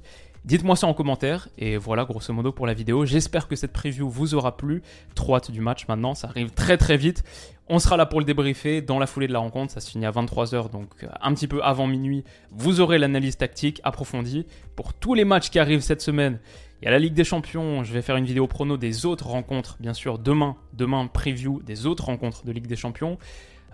Dites-moi 0.46 0.76
ça 0.76 0.86
en 0.86 0.94
commentaire, 0.94 1.48
et 1.58 1.76
voilà 1.76 2.04
grosso 2.04 2.32
modo 2.32 2.52
pour 2.52 2.68
la 2.68 2.72
vidéo. 2.72 3.04
J'espère 3.04 3.48
que 3.48 3.56
cette 3.56 3.72
preview 3.72 4.08
vous 4.08 4.36
aura 4.36 4.56
plu. 4.56 4.80
Trop 5.16 5.34
hâte 5.34 5.50
du 5.50 5.60
match 5.60 5.88
maintenant, 5.88 6.14
ça 6.14 6.28
arrive 6.28 6.50
très 6.50 6.76
très 6.76 6.96
vite. 6.96 7.24
On 7.68 7.80
sera 7.80 7.96
là 7.96 8.06
pour 8.06 8.20
le 8.20 8.24
débriefer 8.24 8.80
dans 8.80 9.00
la 9.00 9.08
foulée 9.08 9.26
de 9.26 9.32
la 9.32 9.40
rencontre, 9.40 9.72
ça 9.72 9.80
se 9.80 9.90
finit 9.90 10.06
à 10.06 10.12
23h, 10.12 10.70
donc 10.70 10.88
euh, 11.02 11.08
un 11.20 11.34
petit 11.34 11.48
peu 11.48 11.64
avant 11.64 11.88
minuit. 11.88 12.22
Vous 12.52 12.80
aurez 12.80 12.96
l'analyse 12.96 13.36
tactique 13.36 13.80
approfondie 13.82 14.46
pour 14.76 14.94
tous 14.94 15.14
les 15.14 15.24
matchs 15.24 15.50
qui 15.50 15.58
arrivent 15.58 15.80
cette 15.80 16.00
semaine. 16.00 16.38
Il 16.80 16.84
y 16.84 16.88
a 16.88 16.92
la 16.92 17.00
Ligue 17.00 17.14
des 17.14 17.24
Champions, 17.24 17.82
je 17.82 17.92
vais 17.92 18.02
faire 18.02 18.14
une 18.14 18.26
vidéo 18.26 18.46
prono 18.46 18.76
des 18.76 19.04
autres 19.04 19.26
rencontres, 19.26 19.78
bien 19.80 19.94
sûr, 19.94 20.16
demain, 20.16 20.54
demain 20.74 21.08
preview 21.08 21.60
des 21.62 21.86
autres 21.86 22.04
rencontres 22.04 22.44
de 22.44 22.52
Ligue 22.52 22.68
des 22.68 22.76
Champions. 22.76 23.18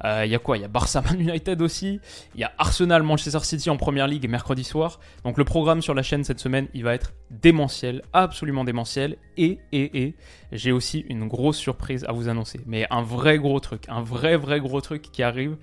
Il 0.04 0.08
euh, 0.08 0.26
y 0.26 0.34
a 0.34 0.38
quoi? 0.38 0.56
Il 0.56 0.62
y 0.62 0.64
a 0.64 0.68
Barça 0.68 1.00
Man 1.00 1.20
United 1.20 1.62
aussi. 1.62 2.00
Il 2.34 2.40
y 2.40 2.44
a 2.44 2.52
Arsenal 2.58 3.02
Manchester 3.02 3.38
City 3.40 3.70
en 3.70 3.76
première 3.76 4.08
ligue 4.08 4.28
mercredi 4.28 4.64
soir. 4.64 4.98
Donc 5.24 5.38
le 5.38 5.44
programme 5.44 5.80
sur 5.80 5.94
la 5.94 6.02
chaîne 6.02 6.24
cette 6.24 6.40
semaine, 6.40 6.66
il 6.74 6.82
va 6.82 6.94
être 6.94 7.12
démentiel, 7.30 8.02
absolument 8.12 8.64
démentiel. 8.64 9.16
Et, 9.36 9.60
et, 9.70 10.02
et, 10.02 10.14
j'ai 10.50 10.72
aussi 10.72 11.00
une 11.08 11.28
grosse 11.28 11.58
surprise 11.58 12.04
à 12.08 12.12
vous 12.12 12.28
annoncer. 12.28 12.60
Mais 12.66 12.86
un 12.90 13.02
vrai 13.02 13.38
gros 13.38 13.60
truc, 13.60 13.84
un 13.88 14.02
vrai, 14.02 14.36
vrai 14.36 14.60
gros 14.60 14.80
truc 14.80 15.02
qui 15.02 15.22
arrive 15.22 15.56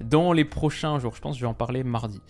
dans 0.00 0.32
les 0.32 0.44
prochains 0.44 0.98
jours. 0.98 1.14
Je 1.16 1.20
pense 1.20 1.34
que 1.34 1.40
je 1.40 1.44
vais 1.44 1.50
en 1.50 1.54
parler 1.54 1.82
mardi. 1.82 2.20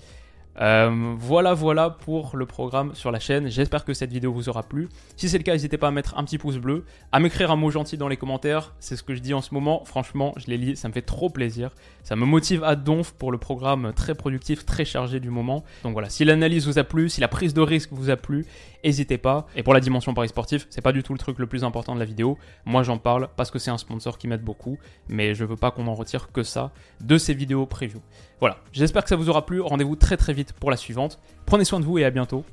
Euh, 0.59 1.15
voilà, 1.17 1.55
voilà 1.55 1.91
pour 1.91 2.37
le 2.37 2.45
programme 2.45 2.95
sur 2.95 3.11
la 3.11 3.21
chaîne. 3.21 3.49
J'espère 3.49 3.85
que 3.85 3.95
cette 3.95 4.13
vidéo 4.13 4.33
vous 4.33 4.49
aura 4.49 4.63
plu. 4.63 4.89
Si 5.17 5.29
c'est 5.29 5.39
le 5.39 5.45
cas, 5.45 5.53
n'hésitez 5.53 5.79
pas 5.79 5.89
à 5.89 5.91
mettre 5.91 6.19
un 6.19 6.25
petit 6.25 6.39
pouce 6.39 6.59
bleu, 6.59 6.85
à 7.13 7.21
m'écrire 7.21 7.51
un 7.51 7.57
mot 7.57 7.71
gentil 7.71 7.97
dans 7.97 8.09
les 8.09 8.17
commentaires. 8.17 8.75
C'est 8.81 8.97
ce 8.97 9.03
que 9.03 9.15
je 9.15 9.21
dis 9.21 9.33
en 9.33 9.41
ce 9.41 9.55
moment. 9.55 9.85
Franchement, 9.85 10.35
je 10.37 10.47
les 10.49 10.59
lis, 10.59 10.77
ça 10.77 10.89
me 10.89 10.93
fait 10.93 11.03
trop 11.03 11.31
plaisir. 11.31 11.71
Ça 12.03 12.17
me 12.17 12.27
motive 12.27 12.65
à 12.65 12.77
donf 12.77 13.13
pour 13.13 13.33
le 13.33 13.39
programme 13.39 13.93
très 13.95 14.15
productif, 14.15 14.67
très 14.67 14.85
chargé 14.85 15.21
du 15.21 15.31
moment. 15.31 15.65
Donc 15.85 15.93
voilà, 15.93 16.09
si 16.09 16.25
l'analyse 16.25 16.67
vous 16.67 16.79
a 16.79 16.85
plu, 16.85 17.09
si 17.09 17.21
la 17.21 17.29
prise 17.29 17.55
de 17.55 17.61
risque 17.61 17.91
vous 17.93 18.11
a 18.11 18.17
plu, 18.17 18.45
n'hésitez 18.85 19.19
pas. 19.19 19.47
Et 19.57 19.63
pour 19.63 19.75
la 19.75 19.81
dimension 19.81 20.15
Paris 20.15 20.29
sportif, 20.29 20.67
c'est 20.71 20.83
pas 20.83 20.93
du 20.93 21.03
tout 21.03 21.13
le 21.13 21.19
truc 21.19 21.39
le 21.39 21.47
plus 21.47 21.65
important 21.65 21.95
de 21.95 22.01
la 22.01 22.05
vidéo. 22.05 22.39
Moi, 22.65 22.83
j'en 22.83 22.99
parle 22.99 23.29
parce 23.37 23.51
que 23.51 23.59
c'est 23.59 23.71
un 23.71 23.79
sponsor 23.79 24.19
qui 24.19 24.29
m'aide 24.29 24.43
beaucoup, 24.43 24.79
mais 25.09 25.35
je 25.35 25.45
veux 25.45 25.57
pas 25.57 25.71
qu'on 25.71 25.87
en 25.87 25.95
retire 25.95 26.33
que 26.33 26.43
ça 26.43 26.73
de 27.01 27.19
ces 27.19 27.35
vidéos 27.35 27.67
preview. 27.67 28.01
Voilà, 28.41 28.57
j'espère 28.73 29.03
que 29.03 29.09
ça 29.09 29.17
vous 29.17 29.29
aura 29.29 29.45
plu. 29.45 29.61
Rendez-vous 29.61 29.97
très 29.97 30.17
très 30.17 30.33
vite 30.33 30.53
pour 30.55 30.71
la 30.71 30.77
suivante. 30.77 31.19
Prenez 31.47 31.65
soin 31.65 31.79
de 31.79 31.85
vous 31.85 31.99
et 31.99 32.05
à 32.05 32.11
bientôt. 32.11 32.45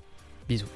Bisous. 0.47 0.67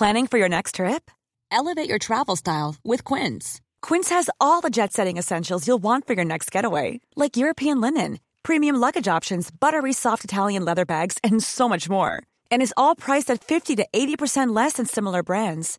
Planning 0.00 0.26
for 0.26 0.38
your 0.38 0.48
next 0.48 0.76
trip? 0.76 1.10
Elevate 1.52 1.86
your 1.86 1.98
travel 1.98 2.34
style 2.34 2.76
with 2.82 3.04
Quince. 3.04 3.60
Quince 3.82 4.08
has 4.08 4.30
all 4.40 4.62
the 4.62 4.70
jet 4.70 4.94
setting 4.94 5.18
essentials 5.18 5.66
you'll 5.66 5.82
want 5.82 6.06
for 6.06 6.14
your 6.14 6.24
next 6.24 6.50
getaway, 6.50 7.00
like 7.16 7.36
European 7.36 7.82
linen, 7.82 8.18
premium 8.42 8.76
luggage 8.76 9.08
options, 9.08 9.50
buttery 9.50 9.92
soft 9.92 10.24
Italian 10.24 10.64
leather 10.64 10.86
bags, 10.86 11.18
and 11.22 11.42
so 11.42 11.68
much 11.68 11.90
more. 11.90 12.22
And 12.50 12.62
is 12.62 12.72
all 12.78 12.94
priced 12.94 13.30
at 13.30 13.44
50 13.44 13.76
to 13.76 13.86
80% 13.92 14.56
less 14.56 14.74
than 14.74 14.86
similar 14.86 15.22
brands. 15.22 15.78